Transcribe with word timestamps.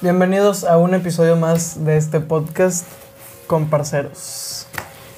Bienvenidos 0.00 0.62
a 0.62 0.78
un 0.78 0.94
episodio 0.94 1.34
más 1.34 1.84
de 1.84 1.96
este 1.96 2.20
podcast 2.20 2.86
con 3.48 3.68
parceros. 3.68 4.66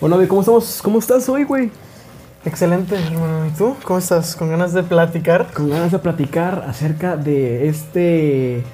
Bueno, 0.01 0.17
¿cómo 0.27 0.41
estamos? 0.41 0.81
¿Cómo 0.83 0.99
estás 0.99 1.29
hoy, 1.29 1.45
güey? 1.45 1.71
Excelente, 2.47 2.95
hermano. 2.97 3.45
¿Y 3.47 3.51
tú? 3.51 3.77
¿Cómo 3.85 3.99
estás? 3.99 4.35
¿Con 4.35 4.49
ganas 4.49 4.73
de 4.73 4.83
platicar? 4.83 5.53
Con 5.53 5.69
ganas 5.69 5.93
de 5.93 5.99
platicar 5.99 6.65
acerca 6.67 7.19
de 7.19 7.69
este, 7.69 8.65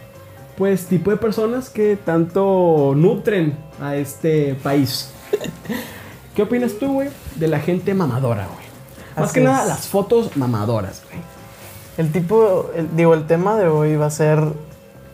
pues, 0.57 0.87
tipo 0.87 1.11
de 1.11 1.17
personas 1.17 1.71
que 1.71 1.97
tanto 1.97 2.93
nutren 2.95 3.59
a 3.81 3.97
este 3.97 4.55
país. 4.63 5.11
¿Qué 6.37 6.43
opinas 6.43 6.75
tú, 6.79 6.93
güey, 6.93 7.09
de 7.35 7.49
la 7.49 7.59
gente 7.59 7.95
mamadora, 7.95 8.47
güey? 8.47 8.67
Más 9.17 9.31
Así 9.31 9.41
que 9.41 9.45
nada, 9.45 9.65
las 9.65 9.89
fotos 9.89 10.37
mamadoras, 10.37 11.03
güey. 11.11 11.21
El 11.99 12.13
tipo, 12.13 12.71
el- 12.77 12.95
digo, 12.95 13.15
el 13.15 13.27
tema 13.27 13.57
de 13.57 13.67
hoy 13.67 13.97
va 13.97 14.07
a 14.07 14.11
ser 14.11 14.39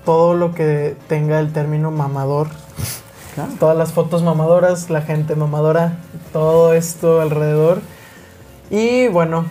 todo 0.04 0.34
lo 0.34 0.54
que 0.54 0.96
tenga 1.08 1.40
el 1.40 1.52
término 1.52 1.90
mamador. 1.90 2.48
Claro. 3.34 3.52
Todas 3.58 3.76
las 3.76 3.92
fotos 3.92 4.22
mamadoras, 4.22 4.90
la 4.90 5.02
gente 5.02 5.36
mamadora, 5.36 5.98
todo 6.32 6.74
esto 6.74 7.20
alrededor. 7.20 7.80
Y 8.70 9.08
bueno, 9.08 9.46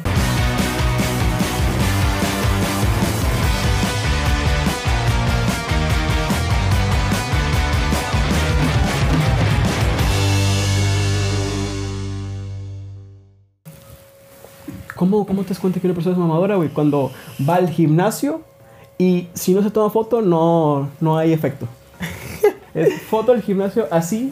¿Cómo, 15.02 15.26
¿Cómo 15.26 15.42
te 15.42 15.50
das 15.50 15.58
cuenta 15.58 15.80
que 15.80 15.88
una 15.88 15.96
persona 15.96 16.14
es 16.14 16.20
mamadora, 16.20 16.58
güey? 16.58 16.70
Cuando 16.70 17.12
va 17.50 17.56
al 17.56 17.72
gimnasio 17.72 18.42
y 19.02 19.28
si 19.34 19.54
no 19.54 19.62
se 19.64 19.72
toma 19.72 19.90
foto, 19.90 20.22
no, 20.22 20.90
no 21.00 21.18
hay 21.18 21.34
efecto. 21.34 21.68
Es 22.74 23.02
foto 23.04 23.34
del 23.34 23.42
gimnasio 23.42 23.86
así, 23.92 24.32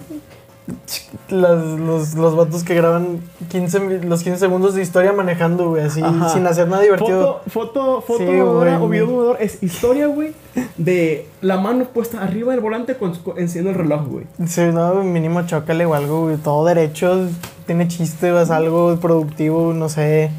las- 1.30 1.80
los, 1.80 2.14
los 2.14 2.36
vatos 2.36 2.64
que 2.64 2.74
graban 2.76 3.20
15, 3.50 3.80
mi- 3.82 4.00
los 4.08 4.24
15 4.24 4.40
segundos 4.40 4.76
de 4.76 4.82
historia 4.82 5.12
manejando, 5.12 5.70
güey, 5.70 5.84
así, 5.84 6.02
Ajá. 6.02 6.30
sin 6.30 6.46
hacer 6.48 6.68
nada 6.68 6.84
divertido. 6.84 7.42
Foto, 7.50 8.02
foto, 8.02 8.02
foto 8.02 8.20
Sí, 8.20 8.26
güey. 8.26 8.40
o 8.76 8.88
video 8.88 9.08
mamador 9.08 9.38
es 9.42 9.62
historia, 9.64 10.08
güey, 10.08 10.34
de 10.78 11.28
la 11.42 11.58
mano 11.58 11.86
puesta 11.86 12.22
arriba 12.24 12.52
del 12.52 12.62
volante 12.62 12.96
con, 12.96 13.14
con- 13.16 13.38
enciendo 13.40 13.72
el 13.72 13.76
reloj, 13.76 14.08
güey. 14.08 14.26
Sí, 14.48 14.62
no, 14.74 15.04
mínimo 15.04 15.46
chócale 15.46 15.86
o 15.86 15.94
algo, 15.94 16.22
güey. 16.24 16.38
Todo 16.38 16.66
derecho, 16.66 17.28
tiene 17.66 17.88
chiste, 17.88 18.40
es 18.42 18.50
algo 18.52 18.96
productivo, 19.02 19.74
no 19.74 19.90
sé. 19.90 20.32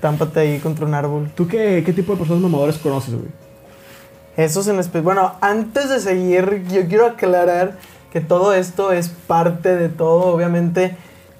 Támpate 0.00 0.40
ahí 0.40 0.58
contra 0.58 0.86
un 0.86 0.94
árbol. 0.94 1.30
¿Tú 1.34 1.46
qué, 1.46 1.82
qué 1.84 1.92
tipo 1.92 2.12
de 2.12 2.18
personas 2.18 2.42
mamadoras 2.42 2.78
conoces, 2.78 3.14
güey? 3.14 3.28
Eso 4.36 4.60
es 4.60 4.68
en 4.68 4.78
especial. 4.78 5.04
Bueno, 5.04 5.32
antes 5.40 5.88
de 5.88 6.00
seguir, 6.00 6.64
yo 6.70 6.86
quiero 6.86 7.06
aclarar 7.06 7.78
que 8.12 8.20
todo 8.20 8.52
esto 8.52 8.92
es 8.92 9.08
parte 9.08 9.74
de 9.76 9.88
todo. 9.88 10.34
Obviamente, 10.34 10.96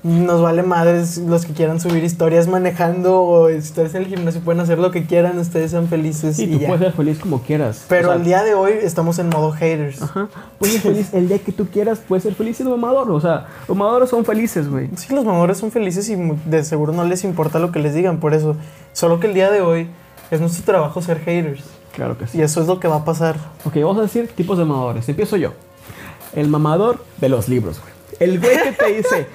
nos 0.07 0.41
vale 0.41 0.63
madres 0.63 1.19
los 1.19 1.45
que 1.45 1.53
quieran 1.53 1.81
subir 1.81 2.05
historias 2.05 2.47
manejando 2.49 3.21
o 3.23 3.51
historias 3.51 3.95
en 3.95 4.03
el 4.03 4.09
gimnasio. 4.09 4.41
Pueden 4.41 4.61
hacer 4.61 4.79
lo 4.79 4.91
que 4.91 5.05
quieran, 5.05 5.39
ustedes 5.39 5.73
sean 5.73 5.89
felices 5.89 6.37
Sí, 6.37 6.45
y 6.45 6.53
tú 6.53 6.59
ya. 6.61 6.69
puedes 6.69 6.83
ser 6.85 6.93
feliz 6.93 7.19
como 7.19 7.43
quieras. 7.43 7.85
Pero 7.89 8.09
O 8.09 8.13
sea, 8.13 8.21
el 8.21 8.25
día 8.25 8.43
de 8.45 8.55
hoy 8.55 8.73
estamos 8.83 9.19
en 9.19 9.29
modo 9.29 9.51
haters. 9.53 10.01
Ajá. 10.03 10.29
Puedes 10.59 10.75
ser 10.81 10.93
feliz 10.93 11.13
el 11.13 11.29
día 11.29 11.39
que 11.41 11.51
tú 11.53 11.67
quieras, 11.67 12.01
puedes 12.07 12.23
ser 12.23 12.35
feliz 12.35 12.57
siendo 12.57 12.77
mamador. 12.77 13.11
O 13.11 13.21
sea, 13.21 13.47
los 13.67 13.77
mamadores 13.77 14.09
son 14.11 14.25
felices, 14.25 14.69
güey. 14.69 14.89
Sí, 14.97 15.13
los 15.15 15.25
mamadores 15.25 15.59
son 15.59 15.71
felices 15.71 16.09
y 16.09 16.17
de 16.45 16.63
seguro 16.65 16.93
no 16.93 17.05
les 17.05 17.25
importa 17.25 17.59
lo 17.59 17.73
que 17.73 17.79
les 17.81 17.95
digan, 17.95 18.21
por 18.21 18.33
eso. 18.35 18.57
Solo 18.93 19.19
que 19.21 19.27
el 19.27 19.35
día 19.35 19.51
de 19.51 19.61
hoy 19.61 19.89
es 20.31 20.41
nuestro 20.41 20.65
trabajo 20.65 21.03
ser 21.03 21.19
haters. 21.21 21.63
Claro 21.95 22.17
que 22.19 22.27
sí. 22.27 22.39
Y 22.39 22.43
eso 22.43 22.61
es 22.61 22.67
lo 22.67 22.79
que 22.79 22.89
va 22.89 22.97
a 22.97 23.05
pasar. 23.05 23.37
Ok, 23.65 23.75
vamos 23.77 23.99
a 23.99 24.03
decir 24.03 24.29
tipos 24.29 24.57
de 24.59 24.65
mamadores. 24.65 25.09
Empiezo 25.09 25.37
yo. 25.37 25.53
El 26.35 26.49
mamador 26.49 27.03
de 27.19 27.29
los 27.29 27.49
libros, 27.49 27.81
güey. 27.81 27.93
El 28.19 28.39
güey 28.41 28.57
que 28.63 28.73
te 28.73 28.93
dice, 28.95 29.27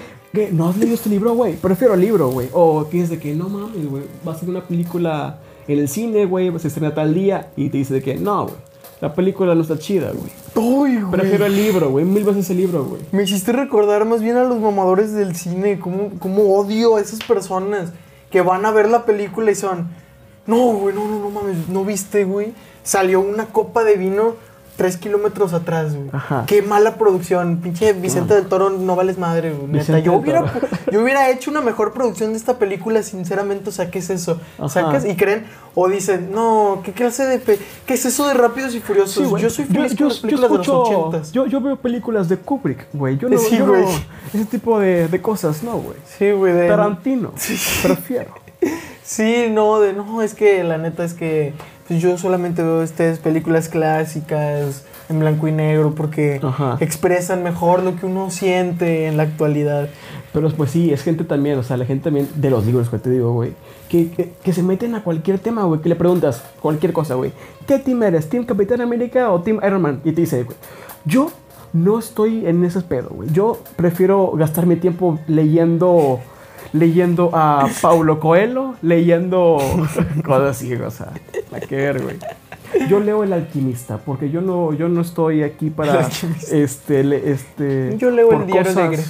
no 0.52 0.70
has 0.70 0.78
leído 0.78 0.96
este 0.96 1.10
libro, 1.10 1.34
güey. 1.34 1.56
Prefiero 1.56 1.94
el 1.94 2.02
libro, 2.02 2.30
güey. 2.30 2.50
O 2.54 2.88
que 2.90 2.98
dice 3.02 3.20
que 3.20 3.36
no 3.36 3.50
mames, 3.50 3.90
güey. 3.90 4.04
Va 4.26 4.34
a 4.34 4.36
ser 4.36 4.50
una 4.50 4.62
película 4.62 5.40
en 5.68 5.80
el 5.80 5.90
cine, 5.90 6.26
güey. 6.26 6.52
Se 6.60 6.70
estrena 6.70 6.94
tal 6.94 7.14
día. 7.14 7.52
Y 7.56 7.70
te 7.70 7.78
dice 7.78 7.94
de 7.96 8.02
que 8.02 8.16
no, 8.16 8.46
güey. 8.46 8.56
La 9.02 9.14
película 9.14 9.56
no 9.56 9.62
está 9.62 9.78
chida, 9.78 10.12
güey. 10.12 10.32
Uy, 10.56 11.02
güey. 11.02 11.12
Prefiero 11.12 11.46
el 11.46 11.56
libro, 11.56 11.90
güey. 11.90 12.06
Mil 12.06 12.24
veces 12.24 12.50
el 12.50 12.58
libro, 12.58 12.86
güey. 12.86 13.02
Me 13.12 13.24
hiciste 13.24 13.52
recordar 13.52 14.06
más 14.06 14.22
bien 14.22 14.38
a 14.38 14.44
los 14.44 14.60
mamadores 14.60 15.14
del 15.14 15.36
cine. 15.36 15.80
Cómo, 15.80 16.12
cómo 16.20 16.56
odio 16.56 16.96
a 16.96 17.02
esas 17.02 17.20
personas 17.20 17.92
que 18.30 18.42
van 18.42 18.66
a 18.66 18.72
ver 18.72 18.90
la 18.90 19.06
película 19.06 19.52
y 19.52 19.56
son. 19.56 19.90
No, 20.48 20.74
güey, 20.74 20.96
no, 20.96 21.08
no, 21.08 21.20
no 21.20 21.30
mames. 21.30 21.68
¿No 21.68 21.84
viste, 21.84 22.24
güey? 22.24 22.54
Salió 22.84 23.20
una 23.20 23.48
copa 23.48 23.84
de 23.84 23.96
vino 23.96 24.36
tres 24.82 24.98
kilómetros 24.98 25.54
atrás, 25.54 25.96
güey. 25.96 26.10
Ajá. 26.12 26.44
Qué 26.48 26.64
mala 26.64 26.96
producción. 26.96 27.58
Pinche 27.62 27.94
Vicente 27.94 28.34
del 28.34 28.48
Toro, 28.48 28.72
no 28.72 28.96
vales 28.96 29.20
madre, 29.20 29.54
güey. 29.54 29.72
Neta, 29.72 30.00
yo 30.00 30.14
hubiera, 30.14 30.44
yo 30.92 31.04
hubiera 31.04 31.30
hecho 31.30 31.52
una 31.52 31.62
mejor 31.62 31.94
producción 31.94 32.32
de 32.32 32.38
esta 32.38 32.58
película, 32.58 33.04
sinceramente. 33.04 33.70
O 33.70 33.72
sea, 33.72 33.92
¿qué 33.92 34.00
es 34.00 34.10
eso? 34.10 34.42
Ajá. 34.58 34.70
Sacas 34.70 35.06
y 35.06 35.16
creen, 35.16 35.46
o 35.76 35.88
dicen, 35.88 36.32
no, 36.32 36.82
¿qué 36.84 36.94
clase 36.94 37.26
de. 37.28 37.38
pe- 37.38 37.60
¿Qué 37.86 37.94
es 37.94 38.06
eso 38.08 38.28
de 38.28 38.34
Rápidos 38.34 38.74
y 38.74 38.80
Furiosos? 38.80 39.28
güey. 39.30 39.44
yo 39.44 39.52
soy 39.52 39.66
feliz 39.66 39.96
con 39.96 40.08
las 40.08 40.16
yo 40.18 40.22
películas 40.24 40.52
de 40.52 40.58
los 40.58 40.68
escucho- 40.68 40.80
ochentas. 40.82 41.32
Yo, 41.32 41.46
yo 41.46 41.62
veo 41.62 41.76
películas 41.76 42.28
de 42.28 42.38
Kubrick, 42.38 42.88
güey. 42.94 43.20
Yo 43.20 43.30
no, 43.30 43.38
Sí, 43.38 43.58
yo 43.58 43.68
no-. 43.68 43.86
Ese 44.34 44.46
tipo 44.46 44.80
de, 44.80 45.08
de 45.08 45.22
cosas, 45.22 45.62
no, 45.62 45.78
güey. 45.78 45.98
Sí, 46.18 46.32
güey. 46.32 46.54
de- 46.54 46.68
Tarantino. 46.68 47.34
Prefiero. 47.84 48.34
Sí, 49.04 49.48
no, 49.52 49.80
de 49.82 49.92
no, 49.94 50.22
es 50.22 50.34
que 50.34 50.64
la 50.64 50.78
neta 50.78 51.04
es 51.04 51.14
que 51.14 51.54
yo 52.00 52.18
solamente 52.18 52.64
veo 52.64 52.82
estas 52.82 53.20
películas 53.20 53.70
clásicas 53.70 54.84
en 55.10 55.20
blanco 55.20 55.48
y 55.48 55.52
negro 55.52 55.94
porque 55.94 56.40
Ajá. 56.42 56.78
expresan 56.80 57.44
mejor 57.44 57.84
lo 57.84 57.96
que 57.96 58.06
uno 58.06 58.32
siente 58.32 59.08
en 59.08 59.18
la 59.18 59.24
actualidad. 59.24 59.90
Pero 60.34 60.50
pues 60.52 60.72
sí, 60.72 60.94
es 60.94 61.04
gente 61.04 61.26
también, 61.26 61.60
o 61.60 61.64
sea, 61.64 61.76
la 61.76 61.86
gente 61.86 62.06
también 62.06 62.30
de 62.36 62.50
los 62.50 62.66
libros, 62.66 62.90
que 62.90 62.98
te 62.98 63.10
digo, 63.10 63.34
güey, 63.34 63.52
que, 63.90 64.10
que, 64.12 64.32
que 64.42 64.54
se 64.54 64.64
meten 64.64 64.96
a 64.96 65.04
cualquier 65.04 65.40
tema, 65.40 65.66
güey, 65.66 65.82
que 65.82 65.90
le 65.90 65.96
preguntas 65.96 66.42
cualquier 66.62 66.94
cosa, 66.94 67.16
güey. 67.16 67.34
¿Qué 67.68 67.80
team 67.80 68.02
eres? 68.04 68.30
¿Team 68.30 68.46
Capitán 68.46 68.80
América 68.80 69.30
o 69.32 69.42
Team 69.42 69.60
Iron 69.66 69.82
Man? 69.82 70.00
Y 70.06 70.14
te 70.14 70.22
dice, 70.22 70.44
güey, 70.44 70.56
yo 71.04 71.32
no 71.74 72.00
estoy 72.00 72.46
en 72.46 72.64
ese 72.64 72.82
pedo, 72.82 73.10
güey. 73.10 73.30
Yo 73.32 73.60
prefiero 73.76 74.32
gastar 74.32 74.66
mi 74.66 74.78
tiempo 74.78 75.20
leyendo, 75.28 76.20
leyendo 76.74 77.30
a 77.34 77.68
Paulo 77.82 78.20
Coelho, 78.20 78.76
leyendo 78.82 79.58
cosas 80.26 80.58
así, 80.58 80.74
o 80.76 80.92
sea, 80.92 81.12
la 81.52 81.60
que 81.60 81.76
ver, 81.76 82.02
güey. 82.02 82.18
Yo 82.90 83.00
leo 83.02 83.24
El 83.24 83.34
Alquimista, 83.34 83.98
porque 83.98 84.30
yo 84.30 84.40
no, 84.42 84.72
yo 84.74 84.88
no 84.88 85.02
estoy 85.02 85.44
aquí 85.44 85.68
El 85.68 85.72
para, 85.74 86.06
Alquimista. 86.06 86.56
este, 86.56 87.04
le- 87.04 87.32
este... 87.32 87.96
Yo 87.98 88.12
leo 88.12 88.32
el 88.32 88.46
diario 88.48 88.72
de 88.74 88.76
cosas- 88.76 88.92
Greg. 88.92 89.06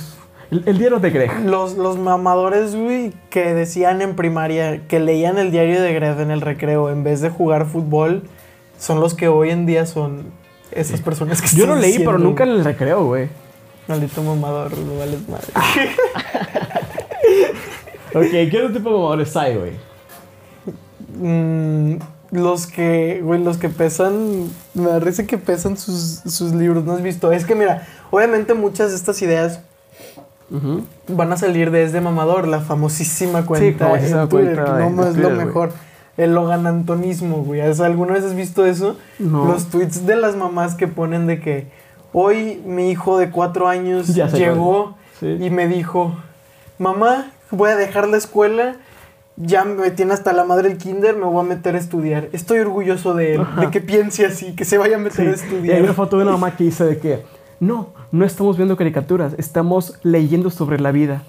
El, 0.49 0.63
el 0.65 0.77
diario 0.79 0.99
de 0.99 1.09
Greg. 1.11 1.45
Los, 1.45 1.77
los 1.77 1.97
mamadores, 1.97 2.75
güey, 2.75 3.13
que 3.29 3.53
decían 3.53 4.01
en 4.01 4.15
primaria 4.15 4.85
que 4.87 4.99
leían 4.99 5.37
el 5.37 5.51
diario 5.51 5.81
de 5.81 5.93
Greg 5.93 6.19
en 6.19 6.31
el 6.31 6.41
recreo 6.41 6.89
en 6.89 7.03
vez 7.03 7.21
de 7.21 7.29
jugar 7.29 7.67
fútbol, 7.67 8.23
son 8.77 8.99
los 8.99 9.13
que 9.13 9.27
hoy 9.27 9.51
en 9.51 9.65
día 9.65 9.85
son 9.85 10.25
esas 10.71 10.99
personas 11.01 11.41
que 11.41 11.55
Yo 11.55 11.67
lo 11.67 11.75
leí, 11.75 11.91
diciendo, 11.91 12.11
pero 12.11 12.23
nunca 12.23 12.43
en 12.43 12.49
el 12.49 12.65
recreo, 12.65 13.05
güey. 13.05 13.29
Maldito 13.87 14.23
mamador, 14.23 14.75
no 14.77 14.97
vales 14.97 15.19
madre. 15.29 15.47
Ok, 18.13 18.29
¿qué 18.31 18.57
otro 18.57 18.73
tipo 18.73 18.89
de 18.89 18.95
mamadores 18.95 19.35
hay, 19.37 19.55
güey? 19.57 19.71
Mm, 21.17 21.95
los 22.31 22.67
que, 22.67 23.21
güey, 23.23 23.43
los 23.43 23.57
que 23.57 23.69
pesan, 23.69 24.49
me 24.73 24.85
da 24.85 24.99
risa 24.99 25.25
que 25.25 25.37
pesan 25.37 25.77
sus, 25.77 26.21
sus 26.25 26.53
libros, 26.53 26.83
¿no 26.85 26.93
has 26.93 27.01
visto? 27.01 27.31
Es 27.31 27.45
que 27.45 27.55
mira, 27.55 27.87
obviamente 28.09 28.53
muchas 28.53 28.91
de 28.91 28.95
estas 28.95 29.21
ideas 29.21 29.61
van 31.07 31.31
a 31.31 31.37
salir 31.37 31.71
desde 31.71 32.01
Mamador, 32.01 32.45
la 32.47 32.59
famosísima 32.59 33.45
cuenta 33.45 33.85
famosísima 33.87 34.23
en 34.23 34.29
Twitter, 34.29 34.55
cuenta 34.55 34.77
que 34.87 34.89
no 34.93 35.07
es 35.07 35.15
lo 35.15 35.29
güey. 35.33 35.45
mejor. 35.45 35.71
El 36.17 36.33
loganantonismo, 36.35 37.37
güey. 37.37 37.61
¿Has- 37.61 37.79
¿Alguna 37.79 38.13
vez 38.13 38.25
has 38.25 38.35
visto 38.35 38.65
eso? 38.65 38.97
No. 39.17 39.45
Los 39.45 39.67
tweets 39.69 40.05
de 40.05 40.17
las 40.17 40.35
mamás 40.35 40.75
que 40.75 40.89
ponen 40.89 41.25
de 41.25 41.39
que 41.39 41.67
hoy 42.11 42.61
mi 42.65 42.91
hijo 42.91 43.17
de 43.17 43.29
cuatro 43.31 43.69
años 43.69 44.07
Ya 44.13 44.27
llegó. 44.27 44.97
Sí. 45.21 45.37
y 45.39 45.49
me 45.51 45.67
dijo, 45.69 46.15
mamá, 46.79 47.31
voy 47.51 47.69
a 47.69 47.75
dejar 47.75 48.07
la 48.07 48.17
escuela, 48.17 48.75
ya 49.37 49.63
me 49.63 49.91
tiene 49.91 50.13
hasta 50.13 50.33
la 50.33 50.43
madre 50.43 50.69
el 50.69 50.77
kinder, 50.77 51.15
me 51.15 51.25
voy 51.25 51.39
a 51.43 51.47
meter 51.47 51.75
a 51.75 51.79
estudiar. 51.79 52.29
Estoy 52.33 52.59
orgulloso 52.59 53.13
de 53.13 53.35
él, 53.35 53.41
Ajá. 53.41 53.61
de 53.61 53.71
que 53.71 53.81
piense 53.81 54.25
así, 54.25 54.55
que 54.55 54.65
se 54.65 54.77
vaya 54.77 54.95
a 54.95 54.99
meter 54.99 55.29
a 55.29 55.37
Sí. 55.37 55.43
Y 55.43 55.47
estudiar. 55.53 55.77
hay 55.77 55.83
una 55.83 55.93
foto 55.93 56.17
de 56.17 56.23
una 56.23 56.31
mamá 56.33 56.55
que 56.55 56.63
dice 56.65 56.83
de 56.85 56.97
que 56.97 57.23
no, 57.59 57.93
no 58.11 58.25
estamos 58.25 58.57
viendo 58.57 58.75
caricaturas, 58.77 59.33
estamos 59.37 59.99
leyendo 60.03 60.49
sobre 60.49 60.79
la 60.79 60.91
vida. 60.91 61.23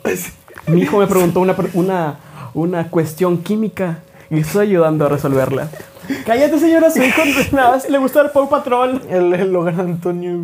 Mi 0.67 0.81
hijo 0.83 0.99
me 0.99 1.07
preguntó 1.07 1.41
una, 1.41 1.55
una, 1.75 2.19
una 2.55 2.89
cuestión 2.89 3.39
química 3.39 3.99
y 4.31 4.41
estoy 4.41 4.69
ayudando 4.69 5.07
a 5.07 5.09
resolverla. 5.09 5.69
Cállate, 6.27 6.59
señora, 6.59 6.91
su 6.91 7.03
hijo 7.03 7.23
nada 7.53 7.81
le 7.89 7.99
gusta 7.99 8.23
el 8.23 8.31
Paw 8.31 8.49
Patrol. 8.49 9.03
El, 9.09 9.33
el 9.35 9.53
Logan 9.53 9.79
Antonio. 9.81 10.41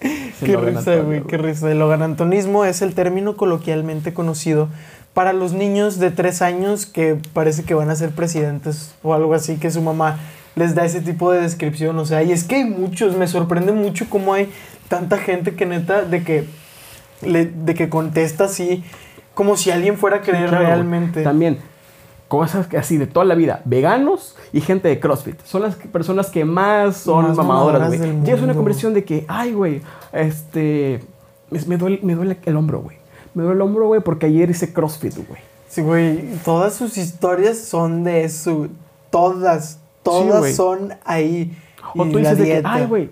Qué 0.00 0.56
risa, 0.56 0.96
güey, 0.96 1.22
qué 1.22 1.36
risa. 1.36 1.70
El 1.70 1.78
loganantonismo 1.78 2.64
es 2.64 2.80
el 2.82 2.94
término 2.94 3.36
coloquialmente 3.36 4.14
conocido 4.14 4.68
para 5.14 5.32
los 5.32 5.52
niños 5.52 5.98
de 5.98 6.10
tres 6.10 6.40
años 6.40 6.86
que 6.86 7.18
parece 7.34 7.64
que 7.64 7.74
van 7.74 7.90
a 7.90 7.94
ser 7.96 8.10
presidentes 8.10 8.94
o 9.02 9.12
algo 9.14 9.34
así, 9.34 9.56
que 9.56 9.70
su 9.70 9.82
mamá 9.82 10.18
les 10.56 10.74
da 10.74 10.84
ese 10.84 11.00
tipo 11.00 11.30
de 11.32 11.42
descripción. 11.42 11.98
O 11.98 12.06
sea, 12.06 12.22
y 12.22 12.32
es 12.32 12.44
que 12.44 12.56
hay 12.56 12.64
muchos, 12.64 13.16
me 13.16 13.26
sorprende 13.26 13.72
mucho 13.72 14.06
cómo 14.08 14.32
hay 14.34 14.48
tanta 14.88 15.18
gente 15.18 15.54
que 15.54 15.66
neta, 15.66 16.02
de 16.02 16.22
que, 16.22 16.44
le- 17.22 17.46
de 17.46 17.74
que 17.74 17.88
contesta 17.88 18.44
así, 18.44 18.82
como 19.34 19.56
si 19.56 19.70
alguien 19.70 19.96
fuera 19.98 20.18
a 20.18 20.20
creer 20.22 20.48
Claro, 20.48 20.64
realmente. 20.66 21.22
También, 21.22 21.58
cosas 22.30 22.68
que 22.68 22.78
así 22.78 22.96
de 22.96 23.08
toda 23.08 23.26
la 23.26 23.34
vida. 23.34 23.60
Veganos 23.64 24.36
y 24.52 24.60
gente 24.60 24.86
de 24.86 25.00
CrossFit. 25.00 25.42
Son 25.42 25.62
las 25.62 25.74
personas 25.74 26.30
que 26.30 26.44
más 26.44 26.98
son 26.98 27.26
Más 27.26 27.36
mamadoras, 27.36 27.88
güey. 27.88 27.98
Ya 28.22 28.34
es 28.34 28.38
una 28.38 28.38
mundo. 28.38 28.54
conversación 28.54 28.94
de 28.94 29.04
que, 29.04 29.26
ay, 29.26 29.52
güey, 29.52 29.82
este. 30.12 31.00
Me, 31.50 31.76
duele, 31.76 31.98
me 32.04 32.14
duele 32.14 32.38
el 32.44 32.56
hombro, 32.56 32.82
güey. 32.82 32.98
Me 33.34 33.42
duele 33.42 33.56
el 33.56 33.62
hombro, 33.62 33.88
güey, 33.88 34.00
porque 34.00 34.26
ayer 34.26 34.48
hice 34.48 34.72
CrossFit, 34.72 35.16
güey. 35.26 35.40
Sí, 35.68 35.82
güey, 35.82 36.36
todas 36.44 36.74
sus 36.74 36.96
historias 36.98 37.58
son 37.58 38.04
de 38.04 38.22
eso. 38.22 38.68
Todas, 39.10 39.80
todas 40.04 40.38
güey. 40.38 40.54
son 40.54 40.94
ahí. 41.04 41.58
O 41.96 42.06
Y 42.06 42.12
tú 42.12 42.18
dices 42.18 42.38
de 42.38 42.44
que, 42.44 42.62
ay, 42.64 42.86
güey. 42.86 43.10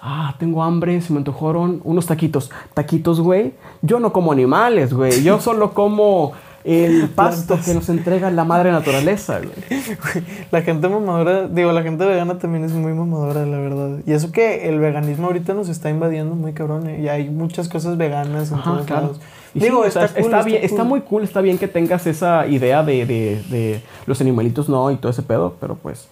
Ah, 0.00 0.36
tengo 0.38 0.62
hambre, 0.62 1.00
se 1.00 1.12
me 1.12 1.18
antojaron 1.18 1.80
unos 1.82 2.06
taquitos. 2.06 2.52
Taquitos, 2.72 3.20
güey. 3.20 3.54
Yo 3.82 3.98
no 3.98 4.12
como 4.12 4.30
animales, 4.30 4.94
güey. 4.94 5.24
Yo 5.24 5.40
solo 5.40 5.74
como 5.74 6.34
el 6.64 7.08
pasto 7.14 7.46
Plantas. 7.54 7.66
que 7.66 7.74
nos 7.74 7.88
entrega 7.88 8.30
la 8.30 8.44
madre 8.44 8.70
naturaleza, 8.72 9.38
güey. 9.38 9.80
La 10.50 10.62
gente 10.62 10.88
mamadora, 10.88 11.46
digo, 11.48 11.72
la 11.72 11.82
gente 11.82 12.04
vegana 12.04 12.38
también 12.38 12.64
es 12.64 12.72
muy 12.72 12.92
mamadora, 12.92 13.44
la 13.46 13.58
verdad. 13.58 13.98
Y 14.06 14.12
eso 14.12 14.32
que 14.32 14.68
el 14.68 14.78
veganismo 14.80 15.26
ahorita 15.28 15.54
nos 15.54 15.68
está 15.68 15.90
invadiendo 15.90 16.34
muy 16.34 16.52
cabrón. 16.52 16.88
eh, 16.88 17.00
Y 17.02 17.08
hay 17.08 17.28
muchas 17.30 17.68
cosas 17.68 17.96
veganas 17.96 18.50
en 18.50 18.58
Ajá, 18.58 18.64
todos 18.72 18.86
claro. 18.86 19.02
lados. 19.02 19.20
Y 19.54 19.60
Digo, 19.60 19.82
sí, 19.84 19.90
sea, 19.92 20.04
está, 20.04 20.20
cool, 20.20 20.44
bien, 20.44 20.62
está 20.64 20.76
cool. 20.78 20.86
muy 20.86 21.00
cool, 21.00 21.22
está 21.24 21.40
bien 21.40 21.56
que 21.58 21.68
tengas 21.68 22.06
esa 22.06 22.46
idea 22.46 22.82
de, 22.82 23.06
de- 23.06 23.42
de 23.48 23.82
los 24.06 24.20
animalitos 24.20 24.68
no 24.68 24.90
y 24.90 24.96
todo 24.96 25.10
ese 25.10 25.22
pedo, 25.22 25.56
pero 25.60 25.74
pues 25.76 26.06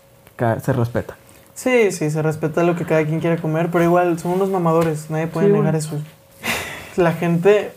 se 0.62 0.72
respeta. 0.72 1.16
Sí, 1.54 1.90
sí, 1.92 2.10
se 2.10 2.20
respeta 2.22 2.62
lo 2.62 2.76
que 2.76 2.84
cada 2.84 3.04
quien 3.04 3.20
quiere 3.20 3.36
comer, 3.38 3.70
pero 3.70 3.82
igual 3.84 4.18
son 4.18 4.32
unos 4.32 4.48
mamadores, 4.50 5.10
nadie 5.10 5.26
puede 5.26 5.46
Sí, 5.48 5.52
negar 5.52 5.74
eso. 5.76 5.98
La 6.96 7.12
gente, 7.12 7.72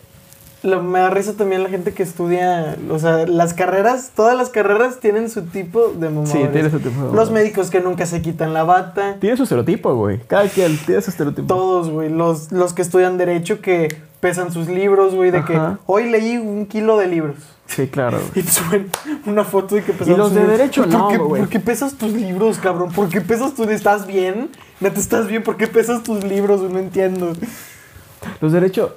lo- 0.62 0.82
me 0.82 0.98
da 1.00 1.10
risa 1.10 1.34
también 1.34 1.62
la 1.62 1.68
gente 1.68 1.92
que 1.92 2.02
estudia, 2.02 2.76
o 2.90 2.98
sea, 2.98 3.26
las 3.26 3.54
carreras, 3.54 4.10
todas 4.14 4.36
las 4.36 4.50
carreras 4.50 5.00
tienen 5.00 5.30
su 5.30 5.42
tipo 5.42 5.88
de 5.88 6.08
mamadores. 6.10 6.30
Sí, 6.30 6.48
tiene 6.52 6.70
su 6.70 6.78
tipo 6.80 7.06
de 7.08 7.12
Los 7.14 7.30
médicos 7.30 7.70
que 7.70 7.80
nunca 7.80 8.06
se 8.06 8.20
quitan 8.22 8.52
la 8.54 8.64
bata, 8.64 9.16
Tiene 9.20 9.36
su 9.36 9.44
estereotipo, 9.44 9.94
güey. 9.94 10.18
Cada 10.26 10.48
quien 10.48 10.76
tiene 10.78 11.00
su 11.02 11.10
estereotipo. 11.10 11.46
todos, 11.48 11.90
güey, 11.90 12.08
los, 12.10 12.52
los 12.52 12.72
que 12.74 12.82
estudian 12.82 13.16
derecho 13.18 13.60
que 13.60 13.88
pesan 14.20 14.52
sus 14.52 14.68
libros, 14.68 15.14
güey, 15.14 15.30
de 15.30 15.38
Ajá. 15.38 15.46
que 15.46 15.82
hoy 15.86 16.10
leí 16.10 16.36
un 16.36 16.66
kilo 16.66 16.98
de 16.98 17.06
libros. 17.06 17.36
Sí, 17.66 17.86
claro. 17.86 18.18
güey. 18.34 18.40
Y 18.40 18.42
te 18.42 18.50
suben 18.50 18.90
una 19.26 19.44
foto 19.44 19.76
de 19.76 19.82
que 19.84 19.92
pesan 19.94 20.18
los 20.18 20.26
sus 20.28 20.34
de 20.34 20.40
libros. 20.42 20.58
derecho 20.58 20.82
¿Por 20.82 20.92
no, 20.92 21.08
qué, 21.08 21.16
güey. 21.16 21.40
¿Por 21.42 21.48
qué 21.48 21.60
pesas 21.60 21.94
tus 21.94 22.12
libros, 22.12 22.58
cabrón? 22.58 22.92
¿Por 22.92 23.08
qué 23.08 23.20
pesas 23.22 23.54
tus 23.54 23.68
¿Estás 23.68 24.06
bien? 24.06 24.50
¿Neta 24.80 25.00
estás 25.00 25.26
bien? 25.28 25.42
¿Por 25.42 25.56
qué 25.56 25.66
pesas 25.68 26.02
tus 26.02 26.22
libros? 26.24 26.60
No 26.70 26.78
entiendo. 26.78 27.32
Los 28.40 28.52
derechos, 28.52 28.90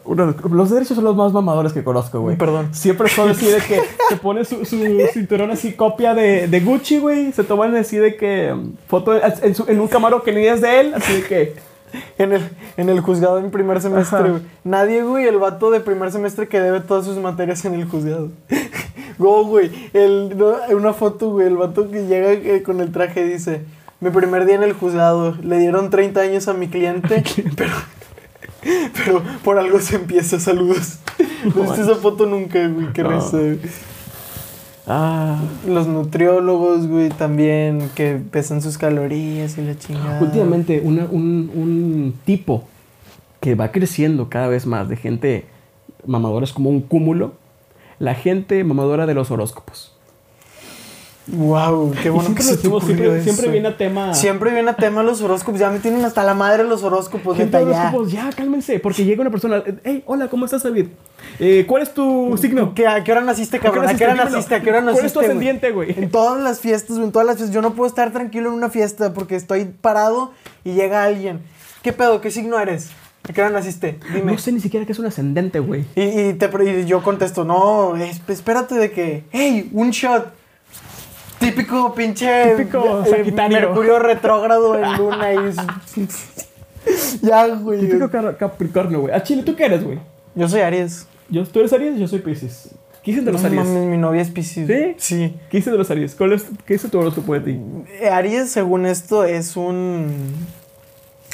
los 0.52 0.70
derechos 0.70 0.96
son 0.96 1.06
los 1.06 1.16
más 1.16 1.31
mamadores 1.31 1.72
que 1.74 1.84
conozco, 1.84 2.20
güey. 2.20 2.36
Perdón. 2.38 2.74
Siempre 2.74 3.08
son 3.10 3.30
así 3.30 3.46
de 3.46 3.58
que 3.60 3.81
se 4.10 4.18
pone 4.18 4.44
su, 4.44 4.66
su 4.66 4.78
cinturón 5.14 5.52
así, 5.52 5.74
copia 5.74 6.14
de, 6.14 6.48
de 6.48 6.60
Gucci, 6.60 7.00
güey. 7.00 7.31
Se 7.31 7.44
toman 7.44 7.75
así 7.75 7.98
de 7.98 8.16
que 8.18 8.54
mm, 8.54 8.74
foto 8.88 9.14
en, 9.16 9.56
su- 9.56 9.66
en 9.70 9.80
un 9.80 9.88
camaro 9.88 10.24
que 10.24 10.34
ni 10.34 10.46
es 10.46 10.62
de 10.62 10.80
él, 10.81 10.94
así 10.94 11.14
de 11.14 11.24
que. 11.24 11.74
En 12.18 12.34
el, 12.34 12.42
en 12.75 12.90
el 12.90 13.02
juzgado 13.02 13.38
en 13.38 13.52
primer 13.52 13.80
semestre, 13.80 14.28
güey. 14.28 14.42
Nadie, 14.64 15.04
güey, 15.04 15.28
el 15.28 15.38
vato 15.38 15.69
de 15.69 15.80
primer 15.80 16.12
semestre 16.12 16.48
que 16.48 16.60
debe 16.60 16.80
todas 16.81 17.06
sus 17.06 17.18
materias 17.18 17.64
en 17.66 17.76
el 17.76 17.86
juzgado. 17.86 18.30
Go, 19.19 19.46
güey. 19.46 19.72
El, 19.94 20.36
no, 20.36 20.54
una 20.76 20.94
foto, 20.94 21.30
güey. 21.30 21.46
El 21.46 21.56
vato 21.56 21.92
que 21.92 22.08
llega 22.08 22.31
eh, 22.31 22.64
con 22.64 22.81
el 22.81 22.92
traje 22.92 23.24
dice: 23.24 23.62
Mi 24.00 24.10
primer 24.10 24.46
día 24.48 24.56
en 24.56 24.64
el 24.64 24.74
juzgado. 24.74 25.36
Le 25.44 25.60
dieron 25.60 25.92
30 25.92 26.19
años 26.22 26.48
a 26.48 26.54
mi 26.54 26.68
cliente, 26.68 27.24
pero. 27.56 27.74
Pero 29.06 29.21
por 29.44 29.57
algo 29.60 29.80
se 29.80 29.95
empieza. 29.98 30.39
Saludos. 30.39 31.00
No 31.56 31.63
viste 31.63 31.81
esa 31.81 31.95
foto 31.95 32.25
nunca, 32.25 32.65
güey. 32.69 32.94
Qué 32.94 33.04
No. 33.04 33.10
risa. 33.12 33.38
Ah. 34.88 35.39
Los 35.68 35.88
nutriólogos, 35.88 36.88
güey, 36.88 37.10
también, 37.10 37.89
que 37.95 38.15
pesan 38.31 38.62
sus 38.62 38.77
calorías 38.77 39.57
y 39.57 39.62
la 39.62 39.77
chingada. 39.77 40.21
Últimamente, 40.21 40.81
una- 40.83 41.06
un, 41.06 41.51
un 41.54 42.13
tipo 42.25 42.63
que 43.39 43.56
va 43.56 43.71
creciendo 43.71 44.30
cada 44.30 44.48
vez 44.48 44.66
más 44.66 44.88
de 44.89 44.95
gente 44.98 45.45
mamadora 46.06 46.45
es 46.45 46.51
como 46.54 46.69
un 46.69 46.81
cúmulo. 46.81 47.33
La 48.00 48.16
gente 48.16 48.63
mamadora 48.63 49.06
de 49.06 49.13
los 49.13 49.31
horóscopos. 49.31 49.93
Wow, 51.28 51.94
qué 52.04 52.10
bueno 52.10 52.25
siempre 52.25 52.44
que 52.44 52.50
se 52.50 52.58
te 52.58 52.68
siempre, 52.68 53.24
siempre 53.24 53.48
viene 53.50 53.68
a 53.70 53.78
tema. 53.78 54.14
Siempre 54.14 54.52
viene 54.52 54.70
a 54.72 54.75
tema 54.75 55.04
los 55.04 55.22
horóscopos. 55.22 55.58
Ya 55.58 55.70
me 55.70 55.80
tienen 55.80 56.04
hasta 56.04 56.22
la 56.24 56.34
madre 56.34 56.66
los 56.66 56.84
horóscopos. 56.84 57.38
Gente 57.38 57.58
de 57.58 57.64
horóscopos, 57.64 58.12
ya, 58.12 58.30
cálmense. 58.36 58.80
Porque 58.80 59.06
llega 59.06 59.22
una 59.22 59.30
persona. 59.31 59.64
Hey, 59.86 60.04
hola, 60.06 60.28
¿cómo 60.28 60.44
estás, 60.44 60.64
David? 60.64 60.88
Eh, 61.40 61.64
¿Cuál 61.66 61.84
es 61.84 61.94
tu 61.94 62.38
signo? 62.38 62.74
¿Qué- 62.75 62.88
¿A 62.88 63.04
qué 63.06 63.12
hora 63.14 63.22
naciste, 63.22 63.60
cabrón? 63.60 63.88
¿A 63.88 63.96
qué 63.96 64.04
hora 64.04 64.16
naciste? 64.16 64.56
¿A 64.56 64.62
qué 64.62 64.70
hora 64.70 64.81
naciste? 64.81 64.96
¿Cuál 65.00 65.06
es 65.06 65.14
tu 65.14 65.20
ascendiente, 65.22 65.72
güey? 65.72 65.92
En 65.98 66.10
todas 66.12 66.44
las 66.44 66.60
fiestas, 66.60 66.98
en 66.98 67.12
todas 67.14 67.26
las 67.26 67.38
fiestas. 67.38 67.56
Yo 67.56 67.62
no 67.62 67.74
puedo 67.74 67.88
estar 67.88 68.12
tranquilo 68.12 68.50
en 68.50 68.56
una 68.56 68.69
fiesta 68.69 69.14
porque 69.14 69.38
estoy 69.38 69.64
parado 69.66 70.34
y 70.66 70.74
llega 70.74 71.04
alguien. 71.06 71.40
¿Qué 71.84 71.94
pedo? 71.94 72.19
¿Qué 72.19 72.31
signo 72.31 72.60
eres? 72.60 72.90
¿A 73.30 73.31
qué 73.31 73.40
hora 73.42 73.50
naciste? 73.50 73.98
Dime. 74.14 74.34
No 74.34 74.38
sé 74.38 74.52
ni 74.52 74.60
siquiera 74.60 74.86
qué 74.86 74.92
es 74.92 75.00
un 75.00 75.06
ascendente, 75.06 75.60
güey. 75.60 75.86
Y, 75.96 76.02
y 76.02 76.34
te, 76.34 76.50
y 76.81 76.86
yo 76.86 77.02
contesto, 77.02 77.46
no, 77.46 77.96
es- 77.96 78.19
espérate 78.28 78.76
de 78.76 78.92
que, 78.92 79.24
hey, 79.31 79.69
un 79.72 79.92
shot. 79.92 80.34
Típico 81.44 81.94
pinche 81.94 82.56
Típico 82.56 83.06
Sagitario. 83.06 83.60
Mercurio 83.60 84.00
retrógrado 84.00 84.78
en 84.80 84.98
luna 84.98 85.34
y 85.34 85.38
ya, 87.22 87.48
güey. 87.48 87.81
Típico 87.81 88.10
Capricornio, 88.38 89.01
güey. 89.01 89.13
A 89.13 89.24
Chile, 89.24 89.44
¿tú 89.44 89.56
qué 89.56 89.66
eres, 89.66 89.84
güey? 89.84 90.00
Yo 90.36 90.48
soy 90.48 90.62
Aries. 90.62 91.07
Yo, 91.30 91.45
¿Tú 91.45 91.60
eres 91.60 91.74
Aries? 91.74 91.98
Yo 92.00 92.07
soy 92.07 92.19
Pisces. 92.19 92.69
¿Qué 93.04 93.12
dicen 93.12 93.25
de 93.25 93.34
los 93.34 93.42
No 93.42 93.48
Aries? 93.48 93.66
mames, 93.66 93.84
mi 93.86 93.98
novia 93.98 94.22
es 94.22 94.30
Piscis. 94.30 94.68
¿Sí? 94.68 94.95
Sí. 94.98 95.36
¿Qué 95.50 95.57
dicen 95.57 95.74
de 95.74 95.80
los 95.80 95.92
Aries? 95.92 96.16
¿Cuál 96.16 96.34
es, 96.34 96.45
¿Qué 96.66 96.74
dice 96.75 96.88
tu 96.90 97.00
horóscopo 97.00 97.34
de 97.34 97.40
ti? 97.42 97.60
Eh, 98.01 98.10
Aries, 98.10 98.50
según 98.50 98.86
esto, 98.86 99.24
es 99.25 99.56
un. 99.57 100.07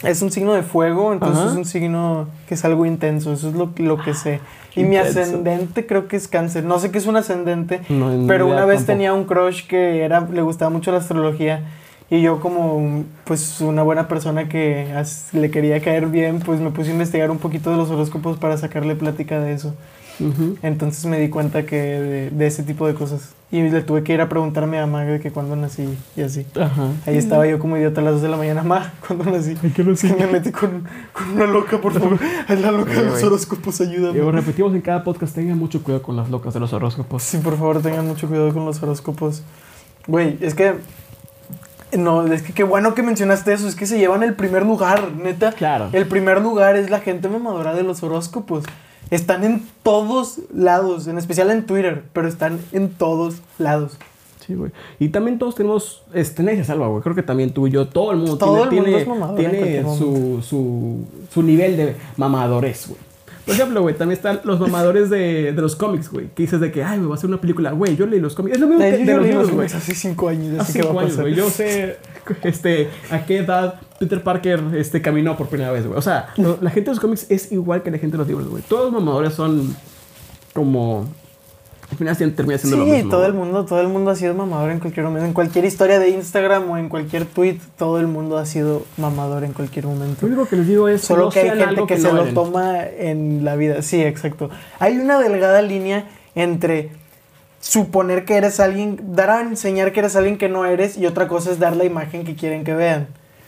Es 0.03 0.21
un 0.21 0.31
signo 0.31 0.53
de 0.53 0.63
fuego, 0.63 1.11
entonces 1.11 1.39
Ajá. 1.39 1.51
es 1.51 1.57
un 1.57 1.65
signo 1.65 2.29
que 2.47 2.53
es 2.56 2.63
algo 2.65 2.85
intenso. 2.85 3.33
Eso 3.33 3.50
es 3.50 3.53
lo, 3.56 3.71
lo 3.77 3.97
que 4.01 4.13
sé. 4.13 4.39
Y 4.75 4.83
mi 4.83 4.98
ascendente 4.98 5.86
creo 5.86 6.07
que 6.07 6.16
es 6.16 6.27
cáncer. 6.27 6.63
No 6.63 6.80
sé 6.80 6.92
qué 6.92 7.00
es 7.00 7.07
un 7.07 7.18
ascendente, 7.18 7.81
No, 7.89 8.25
pero 8.27 8.48
una 8.48 8.66
vez 8.66 8.77
tampoco. 8.80 8.94
tenía 8.94 9.13
un 9.13 9.25
crush 9.25 9.66
que 9.68 10.04
era, 10.04 10.21
le 10.31 10.42
gustaba 10.42 10.69
mucho 10.69 10.92
la 10.92 11.00
astrología. 11.00 11.63
Y 12.12 12.21
yo 12.21 12.39
como 12.39 13.04
pues 13.24 13.62
una 13.62 13.83
buena 13.83 14.07
persona 14.07 14.50
que 14.50 14.88
le 15.33 15.51
quería 15.51 15.80
caer 15.81 16.07
bien, 16.07 16.40
pues 16.40 16.59
me 16.59 16.71
puse 16.71 16.90
a 16.90 16.94
investigar 16.94 17.30
un 17.30 17.38
poquito 17.38 17.69
de 17.69 17.78
los 17.78 17.90
horóscopos 17.92 18.38
para 18.38 18.57
sacarle 18.57 18.95
plática 18.95 19.40
de 19.40 19.54
eso. 19.54 19.76
Ujú. 20.19 20.57
Entonces 20.64 21.06
me 21.06 21.19
di 21.19 21.30
cuenta 21.30 21.66
que 21.66 21.76
de, 21.78 22.30
de 22.30 22.47
ese 22.47 22.64
tipo 22.64 22.88
de 22.88 22.94
cosas. 22.94 23.30
Y 23.52 23.64
le 23.64 23.81
tuve 23.81 24.04
que 24.04 24.14
ir 24.14 24.21
a 24.21 24.30
preguntar 24.30 24.66
a 24.66 24.68
mi 24.68 24.78
mamá 24.78 25.04
de 25.06 25.19
que 25.19 25.31
cuándo 25.31 25.56
nací 25.56 25.97
y 26.16 26.21
así. 26.21 26.45
Ajá. 26.56 26.90
Ahí 27.07 27.18
estaba 27.18 27.47
yo 27.47 27.57
como 27.57 27.78
idiota 27.78 27.99
a 28.02 28.04
las 28.04 28.14
2 28.14 28.21
de 28.21 28.30
la 28.30 28.38
mañana, 28.38 28.61
ma, 28.64 28.94
cuando 29.07 29.26
nací. 29.26 29.56
Ay, 29.64 29.71
¿qué 29.76 29.83
no 29.83 29.94
Es 29.94 30.02
que 30.02 30.14
me 30.14 30.28
metí 30.28 30.52
con, 30.52 30.83
con 31.14 31.31
una 31.31 31.47
loca, 31.47 31.80
por 31.81 31.94
favor. 31.94 32.19
Es 32.47 32.61
la 32.61 32.71
loca 32.71 32.92
de 32.94 33.06
los 33.06 33.23
horóscopos, 33.23 33.80
Y 33.80 33.83
ayúdame. 33.85 34.31
repetimos 34.31 34.73
en 34.76 34.81
cada 34.81 35.04
podcast, 35.04 35.33
tengan 35.33 35.57
mucho 35.57 35.81
cuidado 35.81 36.04
con 36.04 36.16
las 36.16 36.30
locas 36.30 36.54
de 36.54 36.59
los 36.59 36.71
horóscopos. 36.73 37.23
Sí, 37.23 37.38
por 37.38 37.57
favor, 37.57 37.81
tengan 37.81 38.06
mucho 38.07 38.28
cuidado 38.28 38.54
con 38.54 38.66
los 38.66 38.83
horóscopos. 38.83 39.42
Güey, 40.06 40.38
es 40.42 40.54
que. 40.54 40.76
No, 41.97 42.28
es 42.31 42.44
que 42.44 42.54
qué 42.54 42.64
bueno 42.64 42.94
que 42.94 43.02
mencionaste 43.02 43.52
eso. 43.52 43.68
Es 43.68 43.73
que 43.73 43.88
se 43.88 43.97
llevan 43.97 44.21
el 44.21 44.35
primer 44.35 44.64
lugar, 44.64 45.11
neta. 45.14 45.54
Claro. 45.54 45.90
El 45.92 46.06
primer 46.07 46.40
lugar 46.40 46.76
es 46.76 46.92
la 46.92 46.99
gente 46.99 47.28
mamadora 47.30 47.73
de 47.73 47.81
los 47.81 48.04
horóscopos. 48.04 48.64
Están 49.11 49.44
en 49.44 49.68
todos 49.83 50.39
lados, 50.54 51.07
en 51.07 51.18
especial 51.18 51.49
en 51.51 51.66
Twitter, 51.66 52.04
pero 52.13 52.28
están 52.28 52.59
en 52.71 52.89
todos 52.89 53.42
lados. 53.57 53.97
Sí, 54.45 54.56
güey. 54.56 54.71
Y 54.99 55.09
también 55.09 55.39
todos 55.39 55.56
tenemos, 55.56 56.04
este, 56.13 56.44
nadie 56.44 56.57
se 56.57 56.66
salva, 56.66 56.87
güey. 56.87 57.01
Creo 57.01 57.16
que 57.16 57.23
también 57.23 57.51
tú 57.54 57.68
y 57.68 57.71
yo, 57.71 57.87
todo 57.87 58.11
el 58.11 58.18
mundo 58.18 58.37
Todo 58.37 58.63
el 58.63 58.69
tiene, 58.69 58.92
mundo 58.92 58.97
tiene, 58.97 59.01
es 59.01 59.07
mamador 59.07 59.37
tiene 59.37 59.97
su, 59.97 60.42
su, 60.42 61.06
su 61.31 61.44
nivel 61.44 61.78
de 61.78 61.95
mamadores, 62.18 62.87
güey. 62.87 63.08
Por 63.49 63.56
ejemplo, 63.56 63.81
güey, 63.81 63.95
también 63.95 64.18
están 64.18 64.39
los 64.44 64.59
mamadores 64.59 65.09
de, 65.09 65.51
de 65.53 65.61
los 65.61 65.75
cómics, 65.75 66.09
güey. 66.11 66.27
Que 66.35 66.44
dices 66.44 66.59
de 66.59 66.71
que, 66.71 66.83
ay, 66.83 66.97
güey, 66.99 67.09
va 67.09 67.15
a 67.15 67.18
ser 67.18 67.29
una 67.29 67.41
película. 67.41 67.71
Güey, 67.71 67.95
yo 67.95 68.06
leí 68.06 68.19
los 68.19 68.35
cómics. 68.35 68.56
Es 68.56 68.61
lo 68.61 68.68
mismo 68.68 68.83
que 68.83 68.91
yo 68.99 69.06
de 69.06 69.15
los 69.18 69.25
libros, 69.27 69.51
güey. 69.51 69.68
hace 69.68 69.95
cinco 69.95 70.29
años, 70.29 70.59
Hace 70.59 70.81
cinco 70.83 70.99
años, 70.99 71.18
güey. 71.19 71.33
Yo 71.35 71.49
sé 71.49 71.97
este, 72.44 72.89
a 73.09 73.25
qué 73.25 73.37
edad 73.39 73.75
Peter 73.99 74.21
Parker 74.23 74.61
este, 74.75 75.01
caminó 75.01 75.35
por 75.35 75.47
primera 75.47 75.71
vez, 75.71 75.85
güey. 75.85 75.97
O 75.97 76.01
sea, 76.01 76.29
lo- 76.37 76.57
la 76.61 76.69
gente 76.69 76.89
de 76.91 76.95
los 76.95 76.99
cómics 76.99 77.25
es 77.29 77.51
igual 77.51 77.81
que 77.83 77.91
la 77.91 77.97
gente 77.97 78.13
de 78.13 78.19
los 78.19 78.27
libros, 78.27 78.47
güey. 78.47 78.63
Todos 78.68 78.91
los 78.91 79.01
mamadores 79.01 79.33
son 79.33 79.75
como... 80.53 81.07
Al 81.91 81.97
final 81.97 82.15
termina 82.35 82.57
siendo 82.59 82.77
lo 82.77 82.85
Sí, 82.85 82.91
mismo. 82.91 83.09
todo 83.09 83.25
el 83.25 83.33
mundo, 83.33 83.65
todo 83.65 83.81
el 83.81 83.87
mundo 83.87 84.11
ha 84.11 84.15
sido 84.15 84.33
mamador 84.35 84.69
en 84.71 84.79
cualquier 84.79 85.05
momento. 85.05 85.25
En 85.25 85.33
cualquier 85.33 85.65
historia 85.65 85.99
de 85.99 86.09
Instagram 86.09 86.69
o 86.69 86.77
en 86.77 86.87
cualquier 86.87 87.25
tweet, 87.25 87.57
todo 87.77 87.99
el 87.99 88.07
mundo 88.07 88.37
ha 88.37 88.45
sido 88.45 88.83
mamador 88.97 89.43
en 89.43 89.53
cualquier 89.53 89.87
momento. 89.87 90.27
Lo 90.27 90.33
único 90.33 90.47
que 90.47 90.57
les 90.57 90.67
digo 90.67 90.87
es 90.87 91.01
Solo 91.01 91.25
no 91.25 91.29
que 91.31 91.39
hay 91.39 91.57
gente 91.59 91.85
que, 91.87 91.97
se 91.97 92.13
lo 92.13 92.25
toma 92.27 92.83
en 92.83 93.43
la 93.43 93.55
vida. 93.55 93.81
Sí, 93.81 94.01
exacto. 94.03 94.49
Hay 94.77 94.97
una 94.97 95.17
delgada 95.19 95.61
línea 95.63 96.05
entre 96.35 96.91
suponer 97.59 98.23
que 98.23 98.35
eres 98.37 98.59
alguien, 98.59 98.99
dar 99.15 99.31
a 99.31 99.41
enseñar 99.41 99.91
que 99.91 99.99
eres 99.99 100.15
alguien 100.15 100.37
que 100.37 100.47
no 100.47 100.65
eres 100.65 100.97
y 100.97 101.05
otra 101.05 101.27
cosa 101.27 101.51
es 101.51 101.59
dar 101.59 101.75
la 101.75 101.85
imagen 101.85 102.23
que 102.23 102.35
quieren 102.35 102.63
que 102.63 102.73
vean. 102.73 103.07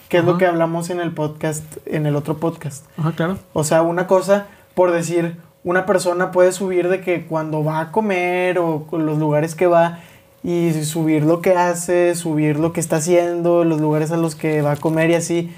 Que 0.09 0.17
es 0.17 0.25
lo 0.25 0.37
que 0.37 0.45
hablamos 0.45 0.89
en 0.89 0.99
el 0.99 1.13
podcast, 1.13 1.63
en 1.85 2.05
el 2.05 2.17
otro 2.17 2.37
podcast. 2.37 2.85
Ajá, 2.97 3.13
claro. 3.13 3.37
O 3.53 3.63
sea, 3.63 3.81
una 3.81 4.07
cosa, 4.07 4.47
por 4.75 4.91
decir, 4.91 5.37
una 5.63 5.85
persona 5.85 6.31
puede 6.31 6.51
subir 6.51 6.89
de 6.89 7.01
que 7.01 7.25
cuando 7.25 7.63
va 7.63 7.79
a 7.81 7.91
comer 7.91 8.57
o 8.59 8.85
los 8.91 9.17
lugares 9.19 9.53
que 9.55 9.67
va 9.67 9.99
y 10.43 10.71
subir 10.85 11.23
lo 11.23 11.39
que 11.41 11.51
hace, 11.55 12.15
subir 12.15 12.59
lo 12.59 12.73
que 12.73 12.79
está 12.79 12.95
haciendo, 12.97 13.63
los 13.63 13.79
lugares 13.79 14.11
a 14.11 14.17
los 14.17 14.35
que 14.35 14.61
va 14.63 14.71
a 14.71 14.75
comer 14.77 15.11
y 15.11 15.15
así. 15.15 15.51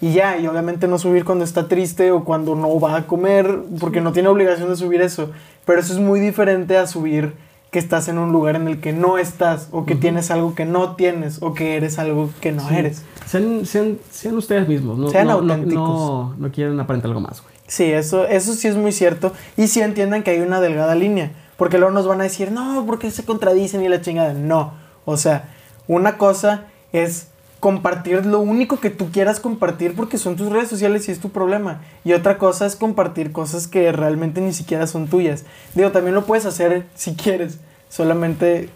Y 0.00 0.12
ya, 0.12 0.36
y 0.38 0.46
obviamente 0.48 0.88
no 0.88 0.98
subir 0.98 1.24
cuando 1.24 1.44
está 1.44 1.68
triste 1.68 2.10
o 2.10 2.24
cuando 2.24 2.56
no 2.56 2.78
va 2.80 2.96
a 2.96 3.06
comer, 3.06 3.60
porque 3.80 4.00
no 4.00 4.12
tiene 4.12 4.28
obligación 4.28 4.68
de 4.68 4.76
subir 4.76 5.00
eso. 5.00 5.30
Pero 5.64 5.80
eso 5.80 5.92
es 5.92 6.00
muy 6.00 6.18
diferente 6.20 6.76
a 6.76 6.86
subir 6.88 7.32
que 7.70 7.78
estás 7.78 8.08
en 8.08 8.18
un 8.18 8.30
lugar 8.32 8.56
en 8.56 8.66
el 8.68 8.80
que 8.80 8.92
no 8.92 9.18
estás, 9.18 9.68
o 9.72 9.84
que 9.86 9.94
tienes 9.94 10.30
algo 10.30 10.54
que 10.54 10.64
no 10.64 10.94
tienes, 10.96 11.40
o 11.42 11.54
que 11.54 11.76
eres 11.76 11.98
algo 11.98 12.30
que 12.40 12.52
no 12.52 12.68
Sí. 12.68 12.74
eres. 12.76 13.02
Sean, 13.26 13.64
sean, 13.66 13.98
sean 14.10 14.36
ustedes 14.36 14.68
mismos, 14.68 14.98
no, 14.98 15.08
Sean 15.10 15.26
no, 15.26 15.40
no- 15.40 15.54
auténticos. 15.54 15.88
No, 15.88 16.34
no 16.38 16.50
quieren 16.52 16.78
aparentar 16.78 17.08
algo 17.10 17.20
más, 17.20 17.40
güey. 17.42 17.53
Sí, 17.74 17.90
eso, 17.90 18.24
eso 18.28 18.52
sí 18.52 18.68
es 18.68 18.76
muy 18.76 18.92
cierto. 18.92 19.32
Y 19.56 19.66
sí 19.66 19.80
entiendan 19.80 20.22
que 20.22 20.30
hay 20.30 20.38
una 20.38 20.60
delgada 20.60 20.94
línea. 20.94 21.32
Porque 21.56 21.78
luego 21.78 21.92
nos 21.92 22.06
van 22.06 22.20
a 22.20 22.22
decir, 22.22 22.52
no, 22.52 22.84
porque 22.86 23.10
se 23.10 23.24
contradicen 23.24 23.82
y 23.82 23.88
la 23.88 24.00
chingada. 24.00 24.32
No. 24.32 24.74
O 25.04 25.16
sea, 25.16 25.48
una 25.88 26.16
cosa 26.16 26.66
es 26.92 27.26
compartir 27.58 28.26
lo 28.26 28.38
único 28.38 28.78
que 28.78 28.90
tú 28.90 29.10
quieras 29.10 29.40
compartir 29.40 29.96
porque 29.96 30.18
son 30.18 30.36
tus 30.36 30.52
redes 30.52 30.68
sociales 30.68 31.08
y 31.08 31.10
es 31.10 31.18
tu 31.18 31.30
problema. 31.30 31.80
Y 32.04 32.12
otra 32.12 32.38
cosa 32.38 32.64
es 32.64 32.76
compartir 32.76 33.32
cosas 33.32 33.66
que 33.66 33.90
realmente 33.90 34.40
ni 34.40 34.52
siquiera 34.52 34.86
son 34.86 35.08
tuyas. 35.08 35.44
Digo, 35.74 35.90
también 35.90 36.14
lo 36.14 36.26
puedes 36.26 36.46
hacer 36.46 36.86
si 36.94 37.16
quieres. 37.16 37.58
Solamente, 37.88 38.68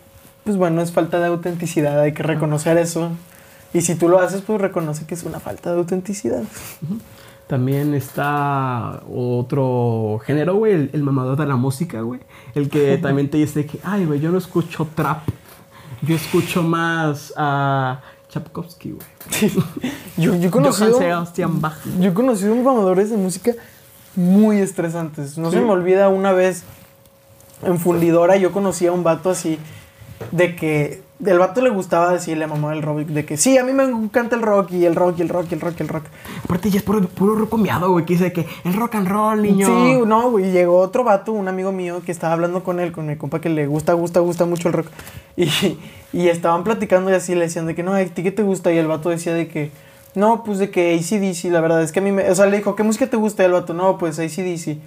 pues 0.42 0.56
bueno, 0.56 0.82
es 0.82 0.90
falta 0.90 1.20
de 1.20 1.28
autenticidad. 1.28 2.00
Hay 2.00 2.14
que 2.14 2.24
reconocer 2.24 2.76
eso. 2.78 3.12
Y 3.72 3.82
si 3.82 3.94
tú 3.94 4.08
lo 4.08 4.18
haces, 4.18 4.42
pues 4.42 4.60
reconoce 4.60 5.06
que 5.06 5.14
es 5.14 5.22
una 5.22 5.38
falta 5.38 5.70
de 5.70 5.78
autenticidad. 5.78 6.42
También 7.48 7.94
está 7.94 9.02
otro 9.12 10.20
género, 10.24 10.56
güey, 10.56 10.74
el, 10.74 10.90
el 10.92 11.02
mamador 11.02 11.36
de 11.38 11.46
la 11.46 11.56
música, 11.56 12.02
güey. 12.02 12.20
El 12.54 12.68
que 12.68 12.98
también 13.02 13.30
te 13.30 13.38
dice 13.38 13.66
que, 13.66 13.80
ay, 13.82 14.04
güey, 14.04 14.20
yo 14.20 14.30
no 14.30 14.38
escucho 14.38 14.86
trap. 14.94 15.22
Yo 16.02 16.14
escucho 16.14 16.62
más 16.62 17.32
a 17.36 18.00
Chapkovsky, 18.28 18.92
güey. 18.92 19.06
Yo, 20.16 20.34
yo 20.36 20.48
he 20.48 20.50
conocido... 20.50 20.98
Sebastian 20.98 21.60
Bach. 21.60 21.76
Yo 22.00 22.10
he 22.10 22.14
conocido 22.14 22.54
mamadores 22.54 23.10
de 23.10 23.16
música 23.16 23.52
muy 24.14 24.58
estresantes. 24.58 25.38
No 25.38 25.50
Sí. 25.50 25.56
se 25.56 25.62
me 25.62 25.70
olvida 25.70 26.08
una 26.08 26.32
vez 26.32 26.64
en 27.62 27.78
Fundidora 27.78 28.36
yo 28.36 28.52
conocí 28.52 28.86
a 28.86 28.92
un 28.92 29.02
vato 29.02 29.30
así 29.30 29.58
de 30.32 30.54
que 30.56 31.02
el 31.24 31.38
vato 31.38 31.60
le 31.60 31.70
gustaba 31.70 32.12
decirle 32.12 32.44
a 32.44 32.46
mamá 32.46 32.70
del 32.70 32.82
rock 32.82 33.00
de 33.00 33.24
que 33.24 33.36
sí, 33.36 33.58
a 33.58 33.64
mí 33.64 33.72
me 33.72 33.84
encanta 33.84 34.36
el 34.36 34.42
rock 34.42 34.72
y 34.72 34.84
el 34.84 34.94
rock 34.94 35.18
y 35.18 35.22
el 35.22 35.28
rock 35.28 35.46
y 35.50 35.54
el 35.54 35.60
rock 35.60 35.74
y 35.78 35.82
el 35.82 35.88
rock. 35.88 36.04
Aparte 36.44 36.70
ya 36.70 36.78
es 36.78 36.84
puro, 36.84 37.02
puro 37.08 37.34
rocomeado, 37.34 37.90
güey, 37.90 38.04
que 38.04 38.14
dice 38.14 38.32
que 38.32 38.46
el 38.64 38.74
rock 38.74 38.94
and 38.94 39.08
roll, 39.08 39.42
niño. 39.42 39.66
Sí, 39.66 40.00
no, 40.06 40.30
güey, 40.30 40.52
llegó 40.52 40.78
otro 40.78 41.02
vato, 41.02 41.32
un 41.32 41.48
amigo 41.48 41.72
mío 41.72 42.02
que 42.04 42.12
estaba 42.12 42.32
hablando 42.32 42.62
con 42.62 42.78
él, 42.78 42.92
con 42.92 43.06
mi 43.06 43.16
compa 43.16 43.40
que 43.40 43.48
le 43.48 43.66
gusta, 43.66 43.94
gusta, 43.94 44.20
gusta 44.20 44.44
mucho 44.44 44.68
el 44.68 44.74
rock. 44.74 44.88
Y, 45.36 45.78
y 46.12 46.28
estaban 46.28 46.64
platicando 46.64 47.10
y 47.10 47.14
así 47.14 47.34
le 47.34 47.42
decían 47.42 47.66
de 47.66 47.74
que 47.74 47.82
no, 47.82 47.94
¿a 47.94 48.04
ti 48.04 48.22
qué 48.22 48.32
te 48.32 48.42
gusta? 48.42 48.72
Y 48.72 48.78
el 48.78 48.86
vato 48.86 49.10
decía 49.10 49.34
de 49.34 49.48
que 49.48 49.70
no, 50.14 50.42
pues 50.42 50.58
de 50.58 50.70
que 50.70 50.94
ACDC, 50.94 51.52
la 51.52 51.60
verdad 51.60 51.82
es 51.82 51.92
que 51.92 52.00
a 52.00 52.02
mí 52.02 52.10
me, 52.12 52.28
o 52.28 52.34
sea, 52.34 52.46
le 52.46 52.56
dijo, 52.56 52.74
¿qué 52.74 52.82
música 52.82 53.06
te 53.06 53.16
gusta? 53.16 53.42
Y 53.42 53.46
el 53.46 53.52
vato, 53.52 53.74
no, 53.74 53.98
pues 53.98 54.18
ACDC. 54.18 54.78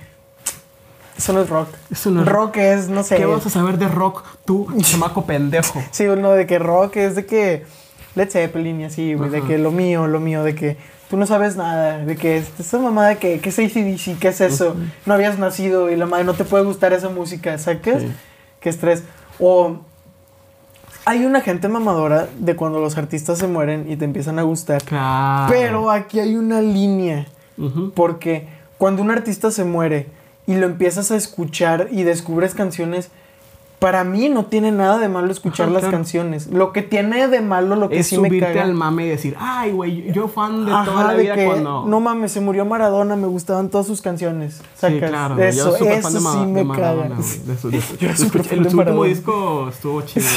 Eso 1.17 1.33
no 1.33 1.41
es 1.41 1.49
rock. 1.49 1.67
Eso 1.91 2.09
no 2.11 2.21
es 2.21 2.27
rock 2.27 2.57
es, 2.57 2.89
no 2.89 3.03
sé. 3.03 3.17
¿Qué 3.17 3.25
vas 3.25 3.45
a 3.45 3.49
saber 3.49 3.77
de 3.77 3.87
rock 3.87 4.23
tú, 4.45 4.67
chamaco 4.81 5.25
pendejo? 5.25 5.81
Sí, 5.91 6.05
no, 6.05 6.31
de 6.31 6.47
que 6.47 6.57
rock 6.59 6.97
es 6.97 7.15
de 7.15 7.25
que 7.25 7.65
Led 8.15 8.29
Zeppelin 8.29 8.81
y 8.81 8.83
así, 8.85 9.13
güey, 9.13 9.29
de 9.29 9.41
que 9.43 9.57
lo 9.57 9.71
mío, 9.71 10.07
lo 10.07 10.19
mío, 10.19 10.43
de 10.43 10.55
que 10.55 10.77
tú 11.09 11.17
no 11.17 11.25
sabes 11.27 11.55
nada, 11.57 11.99
de 11.99 12.15
que 12.15 12.37
es- 12.37 12.51
esa 12.59 12.79
mamá 12.79 13.07
de 13.07 13.17
que, 13.17 13.39
¿qué 13.39 13.49
es 13.49 13.59
ACDC? 13.59 14.17
¿Qué 14.19 14.29
es 14.29 14.41
eso? 14.41 14.75
No 15.05 15.13
habías 15.13 15.37
nacido 15.37 15.89
y 15.91 15.95
la 15.95 16.05
madre 16.05 16.23
no 16.25 16.33
te 16.33 16.43
puede 16.45 16.63
gustar 16.63 16.93
esa 16.93 17.09
música. 17.09 17.57
Sí. 17.57 17.71
Qué 18.59 18.69
estrés. 18.69 19.03
O 19.39 19.77
hay 21.05 21.25
una 21.25 21.41
gente 21.41 21.67
mamadora 21.67 22.27
de 22.37 22.55
cuando 22.55 22.79
los 22.79 22.97
artistas 22.97 23.39
se 23.39 23.47
mueren 23.47 23.91
y 23.91 23.95
te 23.97 24.05
empiezan 24.05 24.39
a 24.39 24.43
gustar. 24.43 24.83
Claro. 24.83 25.51
Pero 25.51 25.89
aquí 25.91 26.19
hay 26.19 26.35
una 26.35 26.61
línea. 26.61 27.27
Porque 27.95 28.47
cuando 28.77 29.01
un 29.03 29.11
artista 29.11 29.51
se 29.51 29.63
muere 29.63 30.07
y 30.51 30.55
lo 30.55 30.65
empiezas 30.65 31.11
a 31.11 31.15
escuchar 31.15 31.87
y 31.91 32.03
descubres 32.03 32.53
canciones, 32.55 33.09
para 33.79 34.03
mí 34.03 34.29
no 34.29 34.45
tiene 34.45 34.71
nada 34.71 34.99
de 34.99 35.07
malo 35.09 35.31
escuchar 35.31 35.65
Ajá, 35.65 35.73
las 35.73 35.79
claro. 35.81 35.97
canciones. 35.97 36.47
Lo 36.47 36.71
que 36.71 36.83
tiene 36.83 37.27
de 37.27 37.41
malo, 37.41 37.75
lo 37.75 37.89
que 37.89 37.99
es 37.99 38.07
sí 38.07 38.17
me 38.19 38.27
subirte 38.27 38.47
caga. 38.53 38.63
al 38.63 38.73
mame 38.75 39.05
y 39.05 39.09
decir, 39.09 39.35
ay, 39.39 39.71
güey, 39.71 40.11
yo 40.11 40.27
fan 40.27 40.65
de 40.67 40.71
Ajá, 40.71 40.85
toda 40.85 41.07
la 41.07 41.13
de 41.15 41.23
vida 41.23 41.33
que, 41.35 41.45
cuando... 41.45 41.85
no 41.87 41.99
mames, 41.99 42.31
se 42.31 42.41
murió 42.41 42.63
Maradona, 42.63 43.15
me 43.15 43.25
gustaban 43.25 43.69
todas 43.69 43.87
sus 43.87 44.01
canciones. 44.03 44.55
Sí, 44.57 44.63
Sacas, 44.75 45.09
claro. 45.09 45.35
güey, 45.35 45.47
eso, 45.47 45.71
yo 45.71 45.77
súper 45.77 45.93
eso 45.93 46.01
fan 46.03 46.13
de, 46.13 46.19
sí 46.19 46.37
de 46.39 46.45
me 46.45 46.63
Maradona, 46.63 47.09
caga. 47.09 47.17
de 47.17 47.79
Yo 47.97 48.09
escuch- 48.09 48.43
fan 48.43 48.43
el 48.43 48.49
de 48.49 48.57
último 48.59 48.75
Maradona. 48.83 49.07
disco 49.07 49.69
estuvo 49.69 50.01
chido. 50.03 50.25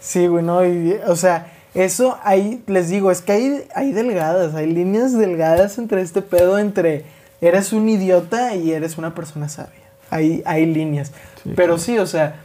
Sí, 0.00 0.26
güey, 0.26 0.44
no, 0.44 0.64
y, 0.66 0.96
o 1.06 1.16
sea, 1.16 1.52
eso 1.72 2.18
ahí 2.24 2.62
les 2.66 2.90
digo, 2.90 3.10
es 3.10 3.22
que 3.22 3.32
hay, 3.32 3.62
hay 3.74 3.92
delgadas, 3.92 4.54
hay 4.54 4.66
líneas 4.70 5.16
delgadas 5.16 5.78
entre 5.78 6.02
este 6.02 6.20
pedo, 6.20 6.58
entre 6.58 7.06
eres 7.46 7.72
un 7.72 7.88
idiota 7.88 8.54
y 8.54 8.72
eres 8.72 8.98
una 8.98 9.14
persona 9.14 9.48
sabia. 9.48 9.72
Hay, 10.10 10.42
hay 10.46 10.66
líneas. 10.66 11.12
Sí, 11.42 11.52
Pero 11.56 11.78
sí, 11.78 11.98
o 11.98 12.06
sea, 12.06 12.36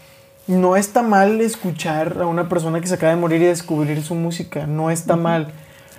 no 0.48 0.75
está 0.75 1.01
mal 1.03 1.39
escuchar 1.41 2.18
a 2.22 2.25
una 2.25 2.50
persona 2.50 2.82
que 2.82 2.88
se 2.88 2.96
acaba 2.96 3.13
de 3.13 3.20
morir 3.20 3.41
y 3.41 3.46
descubrir 3.46 4.01
su 4.03 4.15
música, 4.15 4.65
no 4.68 4.89
está 4.89 5.15
mal. 5.15 5.51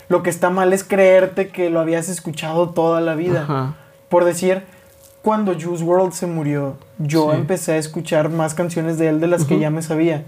Lo 0.08 0.22
que 0.24 0.30
está 0.30 0.50
mal 0.50 0.72
es 0.72 0.82
creerte 0.82 1.48
que 1.48 1.70
lo 1.70 1.78
habías 1.80 2.08
escuchado 2.08 2.70
toda 2.70 3.00
la 3.00 3.14
vida. 3.14 3.74
Por 4.08 4.24
decir, 4.24 4.64
cuando 5.22 5.52
Juice 5.52 5.84
WRLD 5.84 6.12
se 6.12 6.26
murió, 6.26 6.76
yo 6.98 7.30
Sí. 7.30 7.36
empecé 7.38 7.72
a 7.72 7.76
escuchar 7.76 8.28
más 8.28 8.54
canciones 8.54 8.98
de 8.98 9.08
él 9.08 9.20
de 9.20 9.28
las 9.28 9.44
que 9.44 9.58
ya 9.60 9.70
me 9.70 9.82
sabía. 9.82 10.24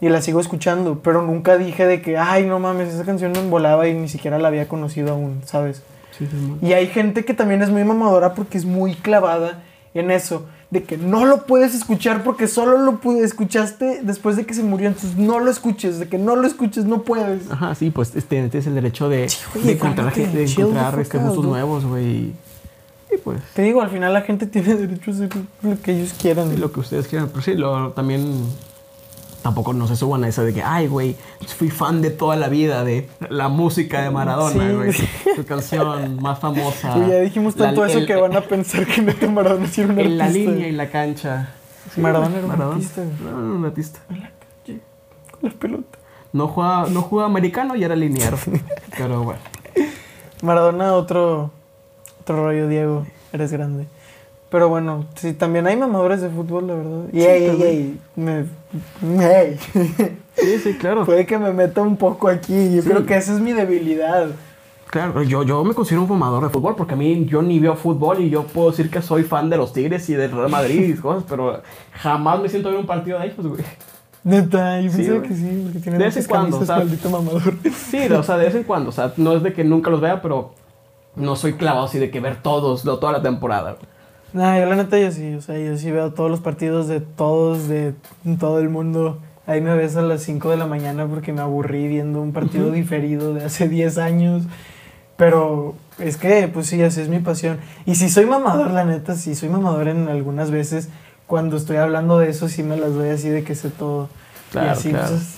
Y 0.00 0.10
las 0.10 0.24
sigo 0.26 0.40
escuchando, 0.40 1.00
pero 1.02 1.22
nunca 1.22 1.56
dije 1.56 1.86
de 1.86 2.02
que, 2.02 2.18
ay, 2.18 2.44
no 2.46 2.58
mames, 2.60 2.92
esa 2.94 3.04
canción 3.04 3.32
me 3.32 3.38
embolaba 3.38 3.88
y 3.88 3.94
ni 3.94 4.08
siquiera 4.08 4.38
la 4.38 4.48
había 4.48 4.68
conocido 4.68 5.12
aún, 5.14 5.40
¿sabes? 5.46 5.82
Sí, 6.18 6.26
sí, 6.30 6.36
man. 6.36 6.58
Y 6.62 6.72
hay 6.72 6.86
gente 6.88 7.24
que 7.24 7.34
también 7.34 7.62
es 7.62 7.70
muy 7.70 7.84
mamadora 7.84 8.34
porque 8.34 8.58
es 8.58 8.64
muy 8.64 8.94
clavada 8.94 9.62
en 9.94 10.10
eso, 10.10 10.46
de 10.70 10.82
que 10.82 10.98
no 10.98 11.24
lo 11.24 11.46
puedes 11.46 11.74
escuchar 11.74 12.22
porque 12.22 12.48
solo 12.48 12.78
lo 12.78 13.00
escuchaste 13.22 14.00
después 14.02 14.36
de 14.36 14.44
que 14.44 14.52
se 14.52 14.62
murió, 14.62 14.88
entonces 14.88 15.16
no 15.16 15.38
lo 15.40 15.50
escuches, 15.50 15.98
de 15.98 16.08
que 16.08 16.18
no 16.18 16.36
lo 16.36 16.46
escuches, 16.46 16.84
no 16.84 17.02
puedes. 17.02 17.50
Ajá, 17.50 17.74
sí, 17.74 17.90
pues 17.90 18.14
este, 18.14 18.48
tienes 18.48 18.66
el 18.66 18.74
derecho 18.74 19.08
de, 19.08 19.28
Sí, 19.28 19.38
de 19.62 19.72
encontrar, 19.72 20.14
de 20.14 20.44
encontrar 20.44 21.00
este, 21.00 21.18
nuevos, 21.18 21.84
güey. 21.84 22.34
Y 23.12 23.18
pues, 23.22 23.40
Te 23.54 23.62
digo, 23.62 23.80
al 23.80 23.90
final 23.90 24.12
la 24.12 24.22
gente 24.22 24.46
tiene 24.46 24.74
derecho 24.74 25.10
a 25.10 25.14
hacer 25.14 25.28
lo 25.62 25.80
que 25.80 25.92
ellos 25.92 26.14
quieran. 26.20 26.50
sí, 26.50 26.56
lo 26.56 26.72
que 26.72 26.80
ustedes 26.80 27.06
quieran. 27.06 27.28
Pero 27.28 27.42
sí, 27.42 27.54
lo, 27.54 27.92
también 27.92 28.34
tampoco 29.46 29.72
no 29.72 29.86
se 29.86 29.94
suban 29.94 30.24
a 30.24 30.28
eso 30.28 30.42
de 30.44 30.52
que, 30.52 30.62
ay, 30.62 30.88
güey, 30.88 31.14
fui 31.56 31.70
fan 31.70 32.02
de 32.02 32.10
toda 32.10 32.34
la 32.34 32.48
vida 32.48 32.82
de 32.82 33.08
la 33.30 33.48
música 33.48 34.02
de 34.02 34.10
Maradona, 34.10 34.68
Sí. 34.68 34.74
güey. 34.74 34.92
Su 35.36 35.44
canción 35.46 36.20
más 36.20 36.40
famosa. 36.40 36.92
Sí, 36.94 37.00
ya 37.08 37.20
dijimos 37.20 37.54
tanto 37.54 37.82
La- 37.84 37.90
eso 37.90 37.98
el- 38.00 38.06
que 38.06 38.16
van 38.16 38.34
a 38.36 38.40
pensar 38.40 38.84
que 38.86 39.02
Neto 39.02 39.30
Maradona 39.30 39.68
era 39.76 39.86
un 39.92 40.00
En 40.00 40.18
la 40.18 40.24
artista. 40.24 40.50
línea 40.50 40.68
y 40.68 40.72
la 40.72 40.90
cancha. 40.90 41.50
Maradona 41.96 42.36
era 42.38 42.46
un 42.46 42.60
artista. 42.60 43.02
No, 43.22 43.30
no, 43.40 43.54
un 43.56 43.64
artista. 43.64 44.00
Con 45.30 45.40
la 45.42 45.50
pelota. 45.50 45.98
No 46.32 46.48
jugaba, 46.48 46.88
no 46.88 47.02
jugaba 47.02 47.28
americano 47.28 47.76
y 47.76 47.84
era 47.84 47.94
liniero. 47.94 48.36
Pero 48.98 49.22
bueno. 49.22 49.40
Maradona, 50.42 50.92
otro, 50.94 51.50
otro 52.20 52.36
rollo, 52.44 52.68
Diego. 52.68 53.06
Eres 53.32 53.52
grande. 53.52 53.86
Pero 54.56 54.70
bueno, 54.70 55.04
sí, 55.16 55.34
también 55.34 55.66
hay 55.66 55.76
mamadores 55.76 56.22
de 56.22 56.30
fútbol, 56.30 56.66
la 56.68 56.74
verdad. 56.76 57.04
Y 57.12 57.20
Sí, 57.20 57.26
ey, 57.26 57.62
ey, 57.62 58.00
me, 58.16 58.46
ey. 59.22 59.58
Sí, 60.34 60.58
sí, 60.64 60.78
claro. 60.78 61.04
Puede 61.04 61.26
que 61.26 61.36
me 61.36 61.52
meta 61.52 61.82
un 61.82 61.98
poco 61.98 62.28
aquí. 62.28 62.74
Yo 62.74 62.80
Sí. 62.80 62.88
creo 62.88 63.04
que 63.04 63.16
esa 63.18 63.34
es 63.34 63.40
mi 63.40 63.52
debilidad. 63.52 64.28
Claro, 64.88 65.22
yo, 65.22 65.42
yo 65.42 65.62
me 65.62 65.74
considero 65.74 66.00
un 66.00 66.08
fumador 66.08 66.42
de 66.44 66.48
fútbol 66.48 66.74
porque 66.74 66.94
a 66.94 66.96
mí 66.96 67.26
yo 67.26 67.42
ni 67.42 67.58
veo 67.58 67.76
fútbol 67.76 68.18
y 68.22 68.30
yo 68.30 68.44
puedo 68.44 68.70
decir 68.70 68.88
que 68.88 69.02
soy 69.02 69.24
fan 69.24 69.50
de 69.50 69.58
los 69.58 69.74
Tigres 69.74 70.08
y 70.08 70.14
del 70.14 70.30
Real 70.32 70.48
Madrid 70.48 70.88
y 70.88 70.94
cosas, 70.98 71.24
pero 71.28 71.60
jamás 71.92 72.40
me 72.40 72.48
siento 72.48 72.68
a 72.68 72.72
ver 72.72 72.80
un 72.80 72.86
partido 72.86 73.18
de 73.18 73.26
ellos, 73.26 73.46
güey. 73.46 73.62
Neta, 74.24 74.80
yo 74.80 74.90
Sí, 74.90 74.96
pensaba 74.96 75.18
güey. 75.18 75.28
que 75.28 75.34
sí, 75.36 75.60
porque 75.64 75.78
tiene 75.80 75.98
De 75.98 76.04
vez 76.04 76.16
en 76.16 76.24
cuando, 76.24 76.58
o 76.60 76.64
sea, 76.64 76.76
maldito 76.78 77.10
mamador. 77.10 77.54
Sí, 77.90 77.98
o 78.10 78.22
sea, 78.22 78.38
de 78.38 78.46
vez 78.46 78.54
en 78.54 78.62
cuando, 78.62 78.88
o 78.88 78.92
sea, 78.92 79.12
no 79.18 79.34
es 79.34 79.42
de 79.42 79.52
que 79.52 79.64
nunca 79.64 79.90
los 79.90 80.00
vea, 80.00 80.22
pero 80.22 80.54
no 81.14 81.36
soy 81.36 81.52
clavado 81.52 81.84
así 81.84 81.98
de 81.98 82.10
que 82.10 82.20
ver 82.20 82.40
todos, 82.42 82.86
lo- 82.86 82.98
toda 82.98 83.12
la 83.12 83.20
temporada. 83.20 83.72
güey. 83.72 83.95
Nah, 84.32 84.58
yo 84.58 84.66
la 84.66 84.76
neta 84.76 84.98
yo 84.98 85.10
sí, 85.12 85.34
o 85.34 85.40
sea, 85.40 85.58
yo 85.58 85.76
sí 85.78 85.90
veo 85.90 86.12
todos 86.12 86.30
los 86.30 86.40
partidos 86.40 86.88
de 86.88 87.00
todos, 87.00 87.68
de 87.68 87.94
todo 88.38 88.58
el 88.58 88.68
mundo. 88.68 89.20
Ahí 89.46 89.60
me 89.60 89.74
ves 89.76 89.96
a 89.96 90.02
las 90.02 90.22
5 90.22 90.50
de 90.50 90.56
la 90.56 90.66
mañana 90.66 91.06
porque 91.06 91.32
me 91.32 91.40
aburrí 91.40 91.86
viendo 91.88 92.20
un 92.20 92.32
partido 92.32 92.70
diferido 92.72 93.32
de 93.32 93.44
hace 93.44 93.68
10 93.68 93.98
años. 93.98 94.42
Pero 95.16 95.74
es 95.98 96.16
que, 96.16 96.48
pues 96.48 96.66
sí, 96.66 96.82
así 96.82 97.00
es 97.00 97.08
mi 97.08 97.20
pasión. 97.20 97.58
Y 97.86 97.94
si 97.94 98.10
soy 98.10 98.26
mamador, 98.26 98.70
la 98.72 98.84
neta, 98.84 99.14
sí 99.14 99.34
soy 99.34 99.48
mamador 99.48 99.88
en 99.88 100.08
algunas 100.08 100.50
veces 100.50 100.88
cuando 101.26 101.56
estoy 101.56 101.76
hablando 101.78 102.18
de 102.18 102.28
eso 102.28 102.48
sí 102.48 102.62
me 102.62 102.76
las 102.76 102.92
doy 102.94 103.08
así 103.10 103.28
de 103.30 103.42
que 103.44 103.54
sé 103.54 103.70
todo. 103.70 104.08
Claro, 104.50 104.66
y 104.66 104.70
así, 104.70 104.90
claro. 104.90 105.08
pues, 105.08 105.20
es, 105.22 105.36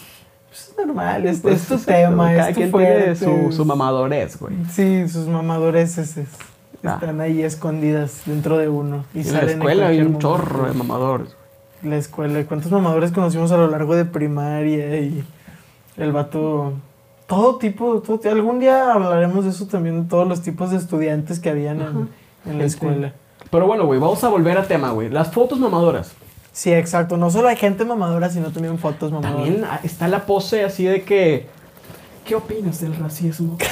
pues, 0.49 0.69
es 0.79 0.87
normal, 0.87 1.27
es, 1.27 1.41
Pues, 1.41 1.63
es 1.63 1.69
tu 1.69 1.79
tema, 1.79 2.35
Cada 2.35 2.49
es 2.49 2.55
tu 2.55 2.61
quien 2.61 2.73
tiene 2.73 2.95
fuerte, 3.05 3.17
su, 3.17 3.53
su 3.53 3.63
es- 3.63 3.67
mamadores, 3.69 4.39
güey. 4.39 4.55
Sí, 4.73 5.09
sus 5.09 5.29
mamadoreses 5.29 6.17
es-. 6.17 6.29
Están 6.83 7.21
ahí 7.21 7.43
escondidas 7.43 8.23
dentro 8.27 8.57
de 8.59 8.69
uno. 8.69 9.05
Y, 9.15 9.19
Y 9.19 9.21
en 9.23 9.27
la 9.27 9.33
salen 9.41 9.49
en 9.55 9.59
escuela 9.59 9.87
hay 9.89 9.99
un 9.99 10.05
momento. 10.05 10.29
chorro 10.29 10.67
de 10.67 10.73
mamadores. 10.75 11.37
La 11.83 11.97
escuela, 11.97 12.45
¿cuántos 12.45 12.73
mamadores 12.73 13.13
conocimos 13.13 13.53
a 13.53 13.57
lo 13.57 13.69
largo 13.69 13.95
de 13.95 14.05
primaria? 14.05 14.99
Y 15.01 15.25
el 15.97 16.13
vato. 16.13 16.73
Todo 17.27 17.57
tipo, 17.57 18.01
todo, 18.01 18.21
algún 18.31 18.59
día 18.59 18.93
hablaremos 18.95 19.45
de 19.45 19.51
eso 19.51 19.67
también, 19.67 20.03
de 20.05 20.09
todos 20.09 20.27
los 20.27 20.41
tipos 20.43 20.71
de 20.71 20.79
estudiantes 20.79 21.41
que 21.41 21.51
habían 21.51 21.81
en, 21.81 21.87
en 21.87 21.99
la 22.45 22.51
Gente. 22.53 22.65
escuela. 22.65 23.13
Pero 23.51 23.67
bueno, 23.67 23.85
güey, 23.87 24.01
vamos 24.01 24.23
a 24.25 24.29
volver 24.29 24.57
a 24.59 24.63
tema, 24.67 24.91
güey. 24.93 25.09
Las 25.11 25.31
fotos 25.33 25.59
mamadoras. 25.59 26.13
Sí, 26.53 26.73
exacto. 26.73 27.17
No 27.17 27.31
solo 27.31 27.49
hay 27.49 27.57
gente 27.57 27.85
mamadora, 27.85 28.31
sino 28.31 28.51
también 28.51 28.79
fotos 28.79 29.13
mamadoras. 29.13 29.45
También 29.45 29.65
ah, 29.71 29.79
está 29.85 30.09
la 30.09 30.27
pose 30.27 30.65
así 30.65 30.85
de 30.85 31.03
que. 31.03 31.47
¿Qué 32.25 32.35
opinas 32.35 32.81
del 32.81 32.97
racismo? 32.97 33.57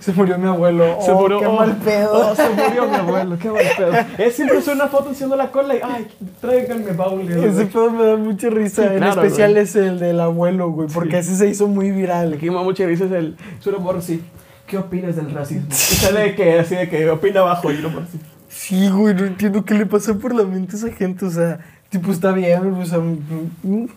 Se 0.00 0.12
murió 0.12 0.38
mi 0.38 0.48
abuelo. 0.48 0.98
Se 1.00 1.10
Oh, 1.10 1.20
murió. 1.20 1.40
Qué 1.40 1.46
oh, 1.46 1.52
mal 1.56 1.76
pedo. 1.76 2.12
oh, 2.30 2.34
se 2.36 2.48
murió 2.50 2.88
mi 2.88 2.94
abuelo, 2.96 3.38
qué 3.38 3.48
mal 3.50 3.64
pedo. 3.76 3.92
Es 4.18 4.34
siempre 4.36 4.58
es 4.58 4.68
una 4.68 4.88
foto 4.88 5.10
haciendo 5.10 5.36
la 5.36 5.50
cola 5.50 5.74
y. 5.74 5.80
Ay, 5.82 6.08
tráiganme 6.40 6.92
baúl. 6.92 7.30
Ese 7.30 7.66
pedo 7.66 7.90
me 7.90 8.04
da 8.04 8.16
mucha 8.16 8.50
risa. 8.50 8.82
Sí, 8.82 8.88
en 8.92 8.98
claro, 8.98 9.22
especial 9.22 9.52
güey. 9.52 9.62
es 9.64 9.76
el 9.76 9.98
del 9.98 10.20
abuelo, 10.20 10.70
güey. 10.70 10.88
Porque 10.88 11.18
ese 11.18 11.36
se 11.36 11.48
hizo 11.48 11.68
muy 11.68 11.90
viral. 11.90 12.34
Aquí 12.34 12.50
mucho 12.50 12.86
dices 12.86 13.10
el. 13.12 13.36
Es 13.60 13.66
una 13.66 13.78
morra 13.78 13.98
así. 13.98 14.22
¿Qué 14.66 14.78
opinas 14.78 15.16
del 15.16 15.30
racismo? 15.32 15.66
Y 15.70 15.74
sale 15.74 16.20
de 16.20 16.34
que, 16.34 16.58
así 16.58 16.74
de 16.74 16.88
que 16.88 17.10
opina 17.10 17.40
abajo 17.40 17.70
y 17.70 17.76
una 17.76 17.88
morra 17.88 18.06
así. 18.08 18.18
Sí, 18.48 18.88
güey, 18.88 19.14
no 19.14 19.24
entiendo 19.24 19.64
qué 19.64 19.74
le 19.74 19.86
pasa 19.86 20.14
por 20.14 20.34
la 20.34 20.44
mente 20.44 20.76
a 20.76 20.78
esa 20.78 20.92
gente. 20.92 21.24
O 21.26 21.30
sea, 21.30 21.58
tipo, 21.92 22.10
está 22.10 22.32
bien, 22.32 22.72
o 22.74 22.84
sea, 22.84 22.98
un, 22.98 23.88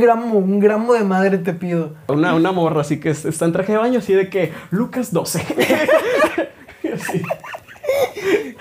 gramo, 0.00 0.38
un 0.38 0.58
gramo 0.58 0.94
de 0.94 1.04
madre 1.04 1.38
te 1.38 1.52
pido. 1.52 1.90
Una, 2.08 2.34
una 2.34 2.50
morra 2.50 2.80
así 2.80 2.98
que 2.98 3.10
es- 3.10 3.24
está 3.24 3.44
en 3.44 3.52
traje 3.52 3.70
de 3.72 3.78
baño, 3.78 3.98
así 4.00 4.12
de 4.14 4.28
que 4.28 4.50
Lucas 4.72 5.12
12. 5.12 5.44
Y 6.82 6.88
así. 6.88 7.22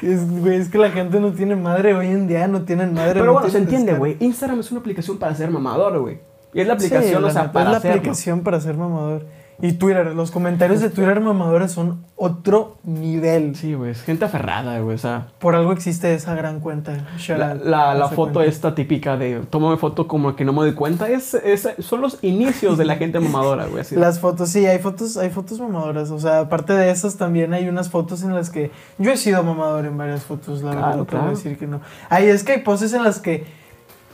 Es, 0.02 0.30
güey, 0.40 0.58
es 0.58 0.70
que 0.70 0.78
la 0.78 0.92
gente 0.92 1.20
no 1.20 1.32
tiene 1.32 1.56
madre 1.56 1.94
hoy 1.94 2.08
en 2.08 2.28
día, 2.28 2.48
no 2.48 2.64
tienen 2.64 2.94
madre. 2.94 3.14
Pero 3.14 3.26
no 3.28 3.34
bueno, 3.34 3.50
se 3.50 3.58
entiende, 3.58 3.94
güey. 3.94 4.18
Instagram 4.20 4.60
es 4.60 4.70
una 4.72 4.82
aplicación 4.82 5.18
para 5.18 5.34
ser 5.34 5.50
mamador, 5.50 5.98
güey. 6.00 6.20
Y 6.54 6.60
es 6.62 6.68
la 6.68 6.78
Sí, 6.80 6.86
aplicación, 6.88 7.22
la 7.22 7.28
o 7.30 7.32
sea, 7.32 7.42
neta, 7.44 7.54
para 7.54 7.66
es 7.78 7.84
la 7.84 7.90
aplicación 7.90 8.42
para 8.44 8.60
ser 8.62 8.76
mamador. 8.78 9.26
Y 9.66 9.72
Twitter, 9.72 10.14
los 10.14 10.30
comentarios 10.30 10.82
de 10.82 10.90
Twitter 10.90 11.22
mamadores 11.22 11.72
son 11.72 12.04
otro 12.18 12.80
nivel. 12.84 13.56
Sí, 13.56 13.74
güey, 13.76 13.92
es 13.92 14.02
gente 14.04 14.26
aferrada, 14.26 14.78
güey. 14.82 14.96
O 14.96 14.98
sea, 14.98 15.28
Por 15.40 15.56
algo 15.56 15.72
existe 15.72 16.14
esa 16.14 16.36
gran 16.36 16.60
cuenta. 16.60 17.08
La, 17.30 17.56
la, 17.96 18.10
foto 18.10 18.34
cuenta. 18.34 18.44
esta 18.44 18.76
típica 18.76 19.16
de 19.16 19.40
tómame 19.50 19.78
foto 19.78 20.06
como 20.06 20.36
que 20.36 20.44
no 20.44 20.52
me 20.52 20.60
doy 20.60 20.74
cuenta, 20.74 21.08
es, 21.08 21.34
es- 21.34 21.70
son 21.80 22.02
los 22.02 22.22
inicios 22.22 22.78
de 22.78 22.84
la 22.84 22.98
gente 22.98 23.22
mamadora, 23.22 23.68
güey. 23.68 23.86
Las 23.92 24.20
fotos, 24.20 24.50
sí, 24.50 24.66
hay 24.66 24.80
fotos, 24.80 25.16
hay 25.16 25.30
fotos 25.30 25.62
mamadoras. 25.62 26.12
O 26.12 26.20
sea, 26.20 26.42
aparte 26.42 26.74
de 26.74 26.92
esas, 26.92 27.16
también 27.16 27.54
hay 27.54 27.70
unas 27.70 27.90
fotos 27.90 28.22
en 28.24 28.36
las 28.36 28.50
que. 28.50 28.70
Yo 28.98 29.12
he 29.12 29.18
sido 29.18 29.42
mamador 29.44 29.86
en 29.86 29.98
varias 29.98 30.24
fotos, 30.26 30.62
la 30.62 30.72
verdad, 30.76 30.98
no 30.98 31.06
claro. 31.06 31.30
decir 31.30 31.58
que 31.58 31.68
no. 31.68 31.80
Ay, 32.10 32.26
es 32.26 32.44
que 32.44 32.52
hay 32.52 32.62
poses 32.64 32.92
en 32.92 33.04
las 33.04 33.20
que. 33.20 33.63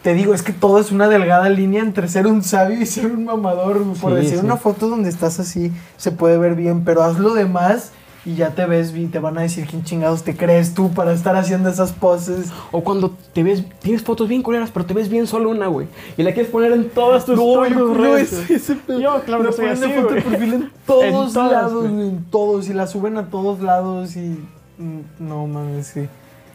Te 0.03 0.13
digo, 0.13 0.33
es 0.33 0.43
que 0.43 0.53
todo 0.53 0.79
es 0.79 0.91
una 0.91 1.09
delgada 1.09 1.49
línea 1.49 1.81
entre 1.81 2.07
ser 2.07 2.25
un 2.25 2.41
sabio 2.41 2.79
y 2.81 2.85
ser 2.85 3.07
un 3.07 3.25
mamador. 3.25 3.83
Por 4.01 4.11
Sí, 4.13 4.15
decir 4.23 4.39
sí. 4.39 4.45
una 4.45 4.55
foto 4.57 4.87
donde 4.87 5.09
estás 5.09 5.39
así, 5.41 5.73
se 5.97 6.11
puede 6.11 6.37
ver 6.37 6.55
bien, 6.55 6.83
pero 6.85 7.03
haz 7.03 7.19
lo 7.19 7.33
demás 7.33 7.91
y 8.25 8.35
ya 8.35 8.51
te 8.51 8.65
ves 8.65 8.93
bien. 8.93 9.11
Te 9.11 9.19
van 9.19 9.37
a 9.37 9.41
decir 9.41 9.65
quién 9.67 9.83
chingados 9.83 10.23
te 10.23 10.37
crees 10.37 10.73
tú 10.73 10.91
para 10.91 11.11
estar 11.11 11.35
haciendo 11.35 11.67
esas 11.69 11.91
poses. 11.91 12.47
O 12.71 12.81
cuando 12.81 13.11
te 13.33 13.43
ves, 13.43 13.63
tienes 13.81 14.01
fotos 14.01 14.29
bien 14.29 14.41
culeras, 14.41 14.71
pero 14.71 14.85
te 14.85 14.93
ves 14.93 15.09
bien 15.09 15.27
solo 15.27 15.49
una, 15.49 15.67
güey. 15.67 15.87
Y 16.15 16.23
la 16.23 16.31
quieres 16.33 16.49
poner 16.49 16.71
en 16.71 16.89
todas 16.91 17.25
tus 17.25 17.35
No, 17.35 17.67
yo 17.67 17.93
creo 17.93 18.15
ese, 18.17 18.53
ese. 18.53 18.77
Yo, 18.87 19.21
claro 19.25 19.43
que 19.47 19.51
soy 19.51 19.65
ponen 19.67 19.79
de 19.81 19.85
así, 19.85 19.95
foto 20.01 20.13
de 20.13 20.21
güey. 20.21 20.31
perfil 20.37 20.53
en 20.53 20.71
todos 20.87 21.03
En 21.27 21.33
todas, 21.33 21.51
lados, 21.51 21.87
güey. 21.89 22.07
en 22.07 22.23
todos. 22.31 22.69
Y 22.69 22.73
la 22.73 22.87
suben 22.87 23.17
a 23.17 23.29
todos 23.29 23.59
lados 23.61 24.15
y. 24.15 24.37
mm, 24.77 24.99
No 25.19 25.45
mames, 25.45 25.87
sí. 25.87 26.07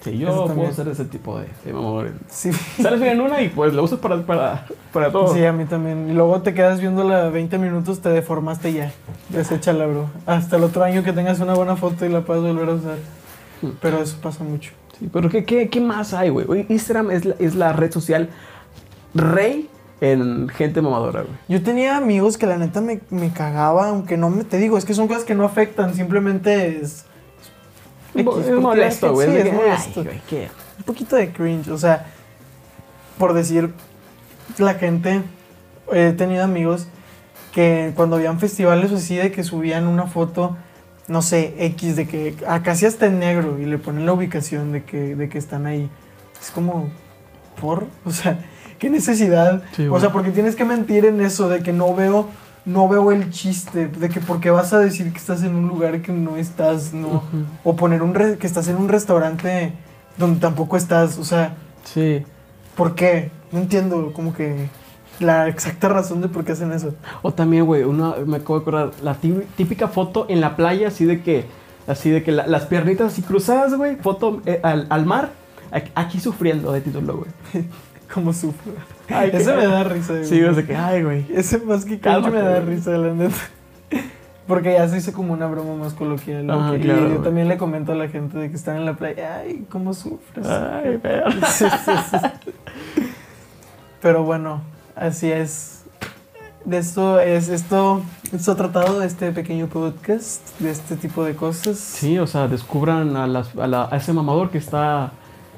Sí, 0.04 0.10
Eso 0.10 0.18
yo 0.20 0.26
puedo 0.26 0.46
también. 0.48 0.74
ser 0.74 0.88
ese 0.88 1.06
tipo 1.06 1.38
de, 1.38 1.46
de 1.64 1.72
mamadores. 1.72 2.12
Sí. 2.28 2.52
Sales 2.82 3.00
bien 3.00 3.14
en 3.14 3.20
una 3.22 3.40
y 3.40 3.48
pues 3.48 3.72
la 3.72 3.80
usas 3.80 3.98
para, 3.98 4.20
para, 4.22 4.66
para 4.92 5.10
todo. 5.10 5.32
Sí, 5.32 5.42
a 5.44 5.52
mí 5.52 5.64
también. 5.64 6.10
Y 6.10 6.12
luego 6.12 6.42
te 6.42 6.52
quedas 6.52 6.80
viéndola 6.80 7.30
20 7.30 7.56
minutos, 7.56 8.00
te 8.00 8.10
deformaste 8.10 8.70
y 8.70 8.74
ya. 8.74 8.92
Deséchala, 9.30 9.86
bro. 9.86 10.10
Hasta 10.26 10.56
el 10.56 10.64
otro 10.64 10.84
año 10.84 11.02
que 11.02 11.12
tengas 11.14 11.40
una 11.40 11.54
buena 11.54 11.76
foto 11.76 12.04
y 12.04 12.10
la 12.10 12.20
puedas 12.20 12.42
volver 12.42 12.68
a 12.68 12.72
usar. 12.74 12.96
Hmm. 13.62 13.70
Pero 13.80 14.02
eso 14.02 14.18
pasa 14.22 14.44
mucho. 14.44 14.72
Sí, 14.98 15.08
pero 15.12 15.30
¿qué, 15.30 15.44
qué, 15.44 15.70
qué 15.70 15.80
más 15.80 16.12
hay, 16.12 16.28
güey? 16.28 16.44
Güey, 16.46 16.66
Instagram 16.68 17.10
es 17.10 17.24
la, 17.24 17.34
es 17.38 17.54
la 17.54 17.72
red 17.72 17.90
social 17.90 18.28
rey 19.14 19.68
en 20.00 20.48
gente 20.48 20.82
mamadora, 20.82 21.22
güey. 21.22 21.34
Yo 21.48 21.62
tenía 21.62 21.96
amigos 21.96 22.36
que 22.36 22.46
la 22.46 22.58
neta 22.58 22.80
me, 22.80 23.00
me 23.10 23.30
cagaba, 23.32 23.88
aunque 23.88 24.16
no 24.16 24.28
me. 24.28 24.44
Te 24.44 24.58
digo, 24.58 24.76
es 24.76 24.84
que 24.84 24.92
son 24.92 25.08
cosas 25.08 25.24
que 25.24 25.34
no 25.34 25.44
afectan, 25.44 25.94
simplemente 25.94 26.80
es. 26.80 27.06
Es 28.14 28.24
X, 28.24 28.40
es 28.40 28.46
porque 28.48 28.61
molesto, 28.61 29.12
güey. 29.12 29.31
Sí, 29.31 29.37
es 29.37 29.53
molesto. 29.53 30.00
ay, 30.00 30.07
güey, 30.07 30.20
¿qué? 30.29 30.48
un 30.79 30.85
poquito 30.85 31.16
de 31.16 31.33
cringe. 31.33 31.68
O 31.68 31.79
sea, 31.79 32.07
por 33.18 33.33
decir, 33.35 33.72
la 34.59 34.74
gente, 34.74 35.22
he 35.92 36.12
tenido 36.12 36.44
amigos 36.44 36.88
que 37.53 37.92
cuando 37.94 38.16
habían 38.16 38.40
festivales 38.40 38.90
o 38.92 38.96
así 38.96 39.16
de 39.16 39.31
que 39.31 39.44
subían 39.44 39.87
una 39.87 40.07
foto, 40.07 40.57
no 41.07 41.22
sé, 41.22 41.55
X, 41.59 41.96
de 41.96 42.09
que 42.09 42.35
ah, 42.46 42.62
casi 42.62 42.87
hasta 42.87 43.07
en 43.07 43.18
negro 43.18 43.59
y 43.59 43.66
le 43.66 43.79
ponen 43.79 44.07
la 44.07 44.12
ubicación 44.12 44.72
de 44.72 44.83
que, 44.85 45.14
de 45.14 45.29
que 45.29 45.38
están 45.38 45.66
ahí. 45.66 45.88
Es 46.40 46.50
como, 46.50 46.90
¿por? 47.61 47.87
O 48.05 48.11
sea, 48.11 48.38
¿qué 48.79 48.90
necesidad? 48.90 49.62
Sí, 49.77 49.87
o 49.87 50.00
sea, 50.00 50.12
porque 50.12 50.31
tienes 50.31 50.57
que 50.57 50.64
mentir 50.64 51.05
en 51.05 51.20
eso 51.20 51.48
de 51.48 51.62
que 51.62 51.72
no 51.72 51.94
veo... 51.94 52.29
No 52.66 52.88
veo 52.88 53.12
el 53.12 53.31
chiste 53.31 53.88
de 53.88 54.09
que 54.09 54.20
porque 54.20 54.50
vas 54.50 54.72
a 54.72 54.79
decir 54.79 55.12
que 55.12 55.18
estás 55.18 55.42
en 55.42 55.55
un 55.55 55.68
lugar 55.68 56.00
que 56.00 56.12
no 56.12 56.37
estás, 56.37 56.94
no, 56.94 57.22
o 57.62 57.77
poner 57.77 58.03
un 58.03 58.14
re- 58.14 58.38
que 58.38 58.46
estás 58.46 58.68
en 58.68 58.77
un 58.77 58.88
restaurante 58.88 59.72
donde 60.16 60.40
tampoco 60.40 60.77
estás, 60.79 61.18
o 61.18 61.24
sea, 61.24 61.57
Sí. 61.85 62.24
¿por 62.74 62.94
qué? 62.94 63.31
No 63.53 63.59
entiendo 63.61 64.12
como 64.14 64.33
que 64.33 64.68
la 65.20 65.46
exacta 65.48 65.88
razón 65.90 66.22
de 66.22 66.29
por 66.29 66.44
qué 66.44 66.53
hacen 66.53 66.72
eso. 66.72 66.94
O 67.22 67.33
también, 67.35 67.66
güey, 67.66 67.83
una, 67.83 68.14
me 68.27 68.38
acabo 68.38 68.55
de 68.59 68.62
acordar, 68.62 68.90
la 69.03 69.14
tí- 69.14 69.44
típica 69.57 69.88
foto 69.88 70.24
en 70.31 70.40
la 70.40 70.57
playa, 70.57 70.88
así 70.88 71.05
de 71.05 71.22
que, 71.22 71.44
así 71.87 72.09
de 72.11 72.22
que 72.22 72.33
la- 72.33 72.46
las 72.46 72.64
piernitas 72.64 73.12
así 73.12 73.20
cruzadas, 73.22 73.74
güey, 73.74 73.96
foto 73.96 74.40
eh, 74.46 74.61
al, 74.62 74.87
al 74.88 75.05
mar, 75.05 75.33
aquí, 75.70 75.90
aquí 75.94 76.18
sufriendo 76.18 76.72
de 76.72 76.81
título, 76.81 77.18
güey. 77.18 77.31
Como 78.12 78.32
sufro. 78.32 78.72
Ay, 79.08 79.30
Ese 79.32 79.50
qué- 79.50 79.56
me 79.56 79.66
da 79.66 79.84
risa. 79.84 80.12
güey. 80.12 80.24
Sí, 80.26 80.42
o 80.42 80.54
sea 80.54 80.66
que, 80.66 80.74
ay, 80.76 81.02
güey. 81.02 81.26
Ese 81.34 81.58
más 81.58 81.84
que 81.84 81.98
Cálmate, 81.98 82.34
me 82.34 82.42
da 82.42 82.60
güey. 82.60 82.76
risa, 82.76 82.90
la 82.92 83.12
neta. 83.14 83.34
Porque 84.46 84.74
ya 84.74 84.86
se 84.88 84.98
hizo 84.98 85.12
como 85.14 85.32
una 85.32 85.46
broma 85.46 85.74
más 85.76 85.94
coloquial. 85.94 86.48
Ah, 86.50 86.70
Que- 86.74 86.80
claro, 86.80 87.08
y 87.08 87.12
yo 87.14 87.18
también 87.20 87.48
le 87.48 87.56
comento 87.56 87.92
a 87.92 87.94
la 87.94 88.08
gente 88.08 88.36
de 88.38 88.50
que 88.50 88.56
están 88.56 88.76
en 88.76 88.84
la 88.84 88.94
playa, 88.94 89.36
ay, 89.38 89.64
cómo 89.70 89.94
sufres. 89.94 90.46
Ay, 90.46 90.98
pero. 91.02 91.30
Sí, 91.48 91.64
sí, 91.84 91.92
sí. 92.10 93.02
Pero 94.02 94.22
bueno, 94.24 94.62
así 94.96 95.30
es. 95.32 95.82
De 96.66 96.78
esto 96.78 97.20
es 97.20 97.48
esto, 97.50 98.02
esto 98.32 98.52
ha 98.52 98.56
tratado 98.56 99.02
este 99.02 99.30
pequeño 99.32 99.66
podcast, 99.66 100.40
de 100.60 100.70
este 100.70 100.96
tipo 100.96 101.22
de 101.24 101.34
cosas. 101.34 101.76
Sí, 101.78 102.18
o 102.18 102.26
sea, 102.26 102.48
descubran 102.48 103.16
a, 103.18 103.26
las, 103.26 103.54
a, 103.56 103.66
la- 103.66 103.88
a 103.90 103.96
ese 103.96 104.14
mamador 104.14 104.50
que 104.50 104.56
está 104.58 105.12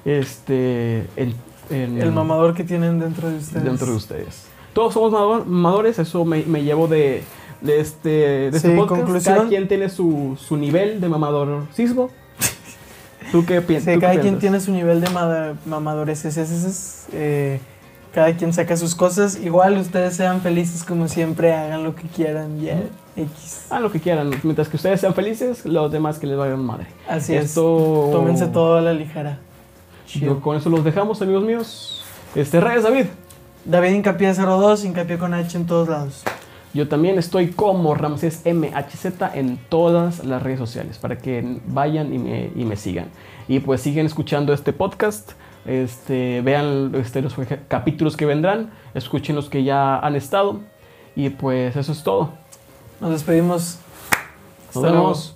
este, 0.05 1.07
en, 1.17 1.35
El 1.71 2.13
mamador 2.13 2.55
que 2.55 2.65
tienen 2.65 2.99
dentro 3.01 3.29
de 3.29 3.37
ustedes. 3.39 3.65
dentro 3.65 3.87
de 3.87 3.93
ustedes. 3.97 4.45
Todos 4.73 4.95
somos 4.95 5.13
mamado- 5.13 5.45
mamadores, 5.47 5.99
eso 5.99 6.25
me, 6.25 6.43
me 6.45 6.63
llevo 6.63 6.87
de, 6.87 7.23
de 7.61 7.81
este, 7.81 8.09
de 8.11 8.47
este 8.49 8.71
Sí, 8.71 8.77
podcast. 8.77 9.01
conclusión. 9.01 9.35
Cada 9.37 9.49
quien 9.49 9.69
tiene 9.69 9.89
su, 9.89 10.37
su 10.39 10.57
nivel 10.57 11.01
de 11.01 11.09
mamadorcismo. 11.09 12.11
¿Tú 13.33 13.45
qué 13.45 13.61
piensas? 13.61 13.95
Sí, 13.95 14.01
cada 14.01 14.21
quien 14.21 14.39
tiene 14.39 14.61
su 14.61 14.71
nivel 14.73 15.01
de 15.01 15.09
mamadores. 15.67 16.25
ese- 16.25 16.43
ese 16.43 16.55
es, 16.69 17.07
eh, 17.13 17.61
cada 18.15 18.35
quien 18.37 18.53
saca 18.53 18.77
sus 18.77 18.95
cosas. 18.95 19.41
Igual 19.43 19.77
ustedes 19.79 20.15
sean 20.17 20.41
felices 20.43 20.85
como 20.85 21.09
siempre, 21.09 21.53
hagan 21.53 21.83
lo 21.83 21.95
que 21.97 22.07
quieran, 22.09 22.61
ya. 22.61 22.79
X. 23.17 23.67
Ah, 23.71 23.81
lo 23.81 23.91
que 23.91 23.99
quieran. 23.99 24.31
Mientras 24.43 24.69
que 24.69 24.77
ustedes 24.77 25.01
sean 25.01 25.15
felices, 25.15 25.65
los 25.65 25.91
demás 25.91 26.19
que 26.19 26.27
les 26.27 26.37
vayan 26.37 26.63
madre. 26.63 26.87
Así 27.09 27.35
Esto... 27.35 28.05
es. 28.07 28.13
Tómense 28.13 28.47
todo 28.47 28.77
a 28.77 28.81
la 28.83 28.93
ligera. 28.93 29.39
Yo 30.07 30.41
con 30.41 30.57
eso 30.57 30.71
los 30.71 30.85
dejamos, 30.85 31.21
amigos 31.23 31.45
míos. 31.45 32.03
Este, 32.35 32.61
Reyes 32.61 32.83
David. 32.83 33.07
David 33.65 33.91
Hincapié 33.91 34.33
02, 34.33 34.85
Hincapié 34.85 35.19
con 35.19 35.35
H 35.35 35.57
en 35.57 35.67
todos 35.67 35.89
lados. 35.89 36.23
Yo 36.73 36.89
también 36.89 37.19
estoy 37.19 37.49
como 37.49 37.95
Ramsés 37.95 38.43
MHZ 38.45 39.35
en 39.35 39.59
todas 39.69 40.25
las 40.25 40.43
redes 40.43 40.59
sociales 40.59 40.99
para 40.99 41.17
que 41.19 41.59
vayan 41.67 42.13
y 42.13 42.19
me, 42.19 42.51
y 42.55 42.65
me 42.65 42.77
sigan. 42.77 43.09
Y 43.49 43.61
pues 43.61 43.81
siguen 43.81 44.07
escuchando 44.07 44.53
este 44.53 44.73
podcast. 44.73 45.33
Este, 45.65 46.43
vean 46.43 46.93
este, 46.95 47.23
los 47.23 47.35
capítulos 47.69 48.17
que 48.17 48.27
vendrán. 48.27 48.71
Escuchen 48.95 49.35
los 49.35 49.49
que 49.49 49.65
ya 49.65 49.99
han 49.99 50.17
estado. 50.17 50.61
Y 51.17 51.31
pues 51.31 51.75
eso 51.77 51.93
es 51.93 52.03
todo. 52.03 52.31
Nos 53.01 53.11
despedimos. 53.11 53.79
Nos 54.75 54.77
Hasta 54.77 54.91
luego. 54.91 55.36